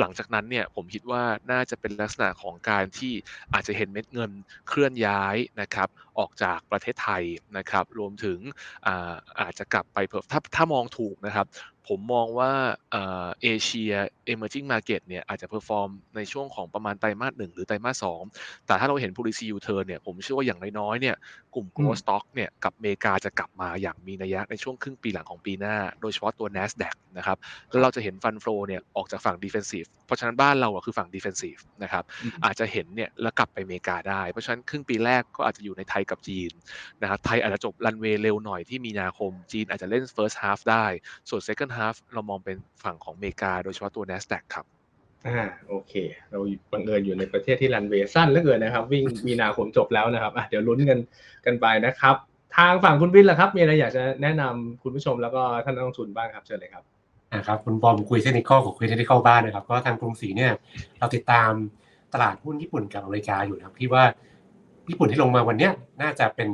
[0.00, 3.12] หลังจากนั้นเนี่ยผมคิดว่าน่าจะเป็นลักษณะของการที่
[3.54, 4.30] อาจจะเห็นเม็ดเงิน
[4.68, 5.88] เคลื่อนย้ายนะครับ
[6.18, 7.22] ออกจากประเทศไทย
[7.56, 8.38] นะครับ รวมถึง
[8.86, 11.46] อาอาจจะกลับไปเพิ่มถ้าถ้ามองถูกนะครับ
[11.90, 12.52] ผมมองว่า
[12.92, 13.92] เอเชีย
[14.32, 18.22] emerging market เนี่ยอาจจะ perform ในช่วงของประมาณไตรมาสหนึ่งหรือไตรมาสสอง
[18.66, 21.16] แต่ถ้าเราเห็น policy U-turn เนี่ยผมเชื่อว่าอย่างน้อยๆเนี่ย
[21.54, 27.38] กลุ่ม growth stock เนี่ยกับเมกาจะกลับมาอย่างมีนัยยะในช่วงครึ่งปีหลังของปีหน้า โดยเฉพาะตัว NASDAQ นะครับ
[27.70, 32.04] แล้วเราจะเห็น fund flow เนี่ยออกจากฝั่ง defensive เพราะฉะนั้นบ้านเราคือฝั่ง defensive นะครับ
[32.44, 36.50] อาจจะเห็นเนี่ยแล้วกลับไปเมกาได้ เพราะฉะนั้นครึ่งปีแรกก็อาจจะอยู่ในไทยกับจีน
[37.02, 40.84] นะครับไทยอาจจะจบรันเวย์เร็วหน่อยที่มีนาคมจีนอาจจะเล่น first half ได้
[41.30, 41.78] ส่วน second half
[42.14, 44.66] เรามองเป็นฝั่งของเมกา โดยเฉพาะตัว NASDAQ ครับ
[45.26, 45.92] อ่าโอเค
[46.30, 46.38] เรา
[46.72, 50.98] บังเอิญอยู่ในประเทศที่รันเวย์สั้นเหลือเกินนะครับ วิ่งมีนาคมจบแล้วนะครับอะเดี๋ยวลุ้นกัน
[51.46, 52.14] กันไปนะครับ
[52.56, 56.84] ทางฝั่งคุณวินล่ะครับ มีอะไรอยากจะแนะนำคุณผู้ชมแล้วก็ท่านนักลงทุนบ้างครับเชิญเลยครับ
[57.34, 60.52] นะครับคุณบอมคุยเทคนิคของคุยเทคนิคบ้านนะครับก็ทางกรุงศรีเนี่ย
[60.98, 61.50] เราติดตาม
[62.14, 64.04] ตลาดหุ้นญี่ปุ่นกับอเมริกาอยู่นะครับที่ว่า
[64.90, 65.68] ญี่ปุ่นที่ลงมาวันนี้
[66.02, 66.48] น่าจะเป็น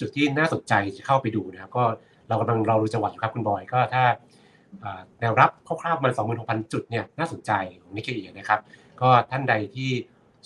[0.00, 1.84] จุดที่น่าสนใจจะเข้าไปดูนะครับ ก็
[2.28, 4.04] เรากำลังเราดูจังหวะครับคุณบอยก็ถ้า
[5.20, 6.12] แนวรับคร่าวๆมัน
[6.42, 7.52] 26,000 จุดเนี่ยน่าสนใจ
[7.82, 8.60] ของนิกเกอีนะครับ
[9.00, 9.90] ก็ท่านใดที่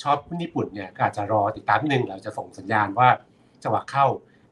[0.03, 3.09] ชอบหุ้นญี่ปุ่นเนี่ยก็อาจจะรอติดตามนิดนึงเราจะส่งสัญญาณว่า
[3.63, 4.07] จังหวะเข้า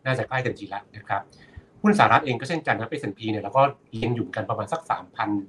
[0.04, 1.22] น่าจะใกล้เต็มทีแล้วนะครับ
[1.82, 4.80] หุ้นสหรัฐเองก็เช่นกันนะ S&P เนี่ยเราก็เลี้ยงอยู่กันประมาณสัก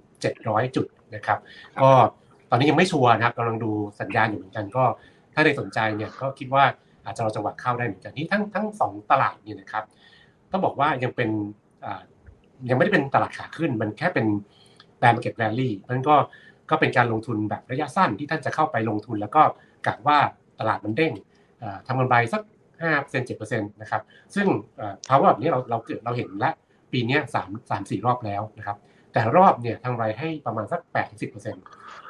[0.03, 1.39] 3,700 จุดนะครับ
[1.82, 1.89] ก็
[2.49, 4.84] ตอนนี้ยังไม่ชัวร์นะครับกำลังดูสัญญาณอยู่เหมือนกันก็
[5.34, 6.63] ถ้าใดสนใจเนี่ยก็คิดว่า
[7.05, 9.84] อาจจะรอจังหวะเข้าได้เหมือนกันที่ทั้งทั้งสองตลาดเนี่ยนะครับ
[10.51, 11.30] ต้องบอกว่ายังเป็น
[12.69, 14.25] ยังไม่ได้เป็นตลาดขาขึ้น มันแค่เป็น
[14.99, 16.15] แบร์มาเก็ตแวลลี่นั่นก็
[16.69, 19.41] ก็เป็นการลงทุนแบบระยะสั้นที่ท่านจะเข้าไปลงทุน แล้วก็
[19.87, 20.17] กะว่า
[20.59, 21.13] ตลาดมันเด้ง
[21.87, 22.41] ทำกำไรสัก
[22.81, 24.01] ห้าเปอร์เซ็นะครับ
[24.35, 24.47] ซึ่ง
[25.07, 26.49] ภาวะแบบนี้เราเราเกิดเราเห็นและ
[26.91, 28.77] ปีนี้สามสามสี่รอบแล้วนะครับ
[29.13, 31.59] แต่รอบเนี่ยทางไรให้ประมาณสักแปดถึง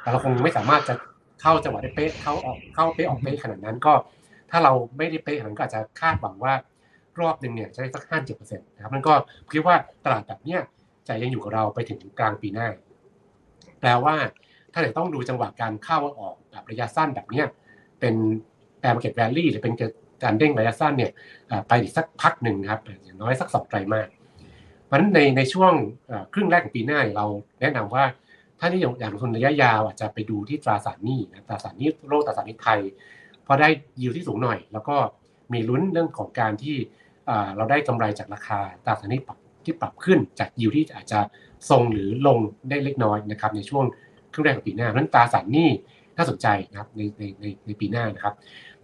[0.00, 0.94] แต่เราคงไม่สามารถจะ
[1.42, 3.92] เข้าจังหวะได้เป๊ะเข้าออกเข้าเป๊ะออกเป๊ะขนาดนั้นก็
[4.50, 6.54] ถ้าเราไม่ได้เป๊ะขนาดนั้นก็อาจจะคาดหวังว่า
[7.20, 9.14] รอบหนึ่งเนี่ยจะได้สักห้าเจ็ดเปอร์เซ็นต์นะครับมันก็
[9.52, 10.60] คิดว่าตลาดแบบเนี้ย
[11.08, 12.68] จะยังอยู่กับเราไปถึงกลางปีหน้า
[13.80, 14.16] แปลว่า
[14.72, 17.46] ถ้าไหนต้องดูจังหวะการเข้าออกแบบระยะสั้นแบบเนี้ย
[18.00, 18.14] เป็น
[18.80, 19.74] แปรมาเก็ตแวลลี่หรือเป็น
[20.22, 21.10] การเด้งระยะสั้นเนี่ย
[21.68, 24.08] ไปอีกสักพักหนึ่งครับอย่างน้อยสักสองไตรมาส
[24.86, 25.72] เพราะฉะนั้นในในช่วง
[26.34, 27.26] ครึ่งแรกของปีหน้าเรา
[27.60, 28.04] แนะนำว่า
[28.58, 32.80] ถ้าที่อยากลงทุนระยะยาวอาจจะไปดูที่ตราสารหนี้นะตราสารหนี้โลกตราสารหนี้ไทย
[33.46, 33.68] พอได้
[34.00, 34.96] ยิวที่สูงหน่อย แล้วก็
[35.52, 36.76] มีลุ้นเรื่องของการที่
[37.56, 41.20] เราได้กำไรจากราคาตราสารหนี้ปรับที่ปรับขึ้นจากยิวที่อาจจะ
[41.70, 43.84] ทรงหรือลงได้เล็กน้อยนะครับในช่วง
[44.32, 45.68] ครึ่งแรกของปีหน้าเพราะนั้นตราสารหนี้
[46.16, 48.34] น่าสนใจนะครับในในในในปีหน้านะครับ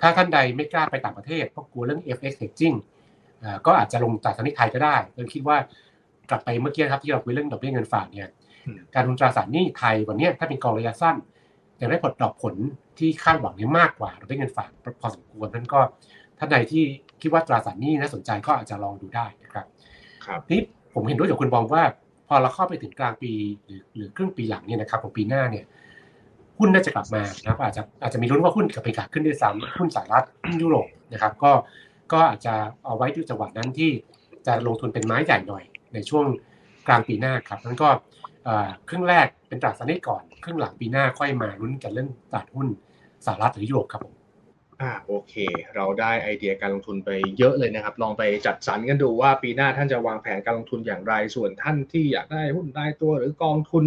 [0.00, 2.76] ถ้าท่านใดไม่กล้าไปต่างประเทศเพราะกลัวเรื่อง FX hedging
[3.66, 5.56] ก็อาจจะลงตราสารหนี้ไทยก็ได้เราคิดว่า
[6.30, 8.28] กลับไปเมื่อกี้ครับที่เราคุยเรื่องดอกเบี้ยเงินฝากเนี่ย
[8.94, 11.16] การลงตราสารหนี้ไทยวันนี้ถ้าเป็นกองระยะสั้น
[11.80, 12.54] ยังได้ผลดอกผล
[12.98, 14.70] ที่คาดหวังนี้มากกว่าดอกเบี้ยเงินฝาก
[15.00, 15.80] พอสมควรนั้นก็
[16.38, 16.84] ท่านใดที่
[17.22, 19.66] คิดว่าตราสารหนี้น่าสนใจก็อาจจะลองดูได้นะครับ
[20.26, 20.60] ครับนี่
[20.94, 21.82] ผมเห็นด้วยกับคุณบองว่า
[22.28, 23.32] พอเราเข้าไปถึงกลางปี
[23.66, 25.64] หรือหรือครึ่งปีหลังเนี่ยนะครับของปีหน้าเนี่ย
[26.58, 31.52] หุ้นน่าจะกลับมานะครับอาจจะอาจจะมีลุ้นว่าหุ้นกับอเมริกาขึ้นด้วยซ้ำหุ้นสหรัฐหุ้นยุโรปนะครับ ก็
[32.12, 32.54] ก็อาจจะ
[32.84, 33.90] เอาไว้ที่จังหวะนั้นที่
[34.46, 36.26] จะลงทุนเป็นไม้ใหญ่หน่อย ในช่วง
[36.86, 37.88] กลางปีหน้าครับนั้นก็
[38.88, 42.68] ครึ่งแรกเป็นตราสารหนี้ก่อน ครึ่งหลังปีหน้าค่อยมาลุ้นกันเรื่องตลาดหุ้น
[43.26, 44.14] สหรัฐหรือยุโรปครับผม
[44.80, 45.34] อ่าโอเค
[45.74, 53.84] เราได้ไอเดียการลงทุนไปเยอะเลยนะครับ ลองไปจัดสรรกันดูว่าปีหน้าท่านจะวางแผนการลงทุนอย่างไร ส่วนท่านที่อยากได้หุ้นได้ตัวหรือกองทุน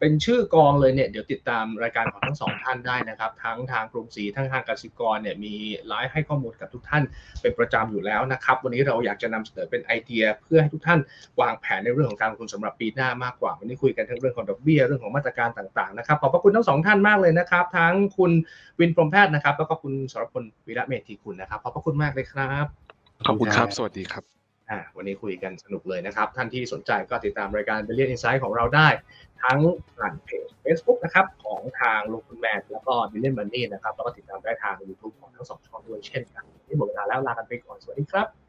[0.00, 5.54] เป็นชื่อกองเลยเนี่ยเดี๋ยวติดตามรายการของทั้งสองท่านได้นะครับ ทั้งทางกรุงศรีทั้งทางกสิกรเนี่ยมี
[5.88, 7.02] ไลฟ์ให้ข้อมูลกับทุกท่าน
[7.42, 11.00] เป็นประจำอยู่แล้วนะครับ วันนี้เราอยากจะนำเสนอเป็นไอเดีย เพื่อให้ทุกท่าน
[11.40, 18.32] วางแผนในเรื่องของการลงทุนสำหรับปีหน้ามากกว่า วันนี้คุยกันทั้งเรื่องของดอกเบี้ยเรื่องของมาตรการต่างๆนะครับขอบพระคุณทั้งสองท่านมากเลยนะครับ ทั้งคุณ
[18.80, 22.66] วินพรมแพทย์นะครับ แล้วก็คุณสรพลวีระเมธีกุลนะครับขอบพระคุณมากเลยครับ
[23.26, 24.35] ขอบคุณครับ สวัสดีครับ
[24.70, 28.88] อ่าวันนี้คุยกันสนุกเลยนะครับ ท่านที่สนใจก็ติดตามรายการ Billion Insight ของเราได้
[29.42, 29.58] ทั้ง
[29.96, 38.45] ผ่านเพจ Facebook นะครับของทางลงทุนแมนแล้วก็ Billion Money นะครับแล้วก็ติดตามได้ทาง YouTube ของทั้งสองช่องด้วยเช่นกัน ที่หมดเวลาแล้วลากันไปก่อนสวัสดีครับ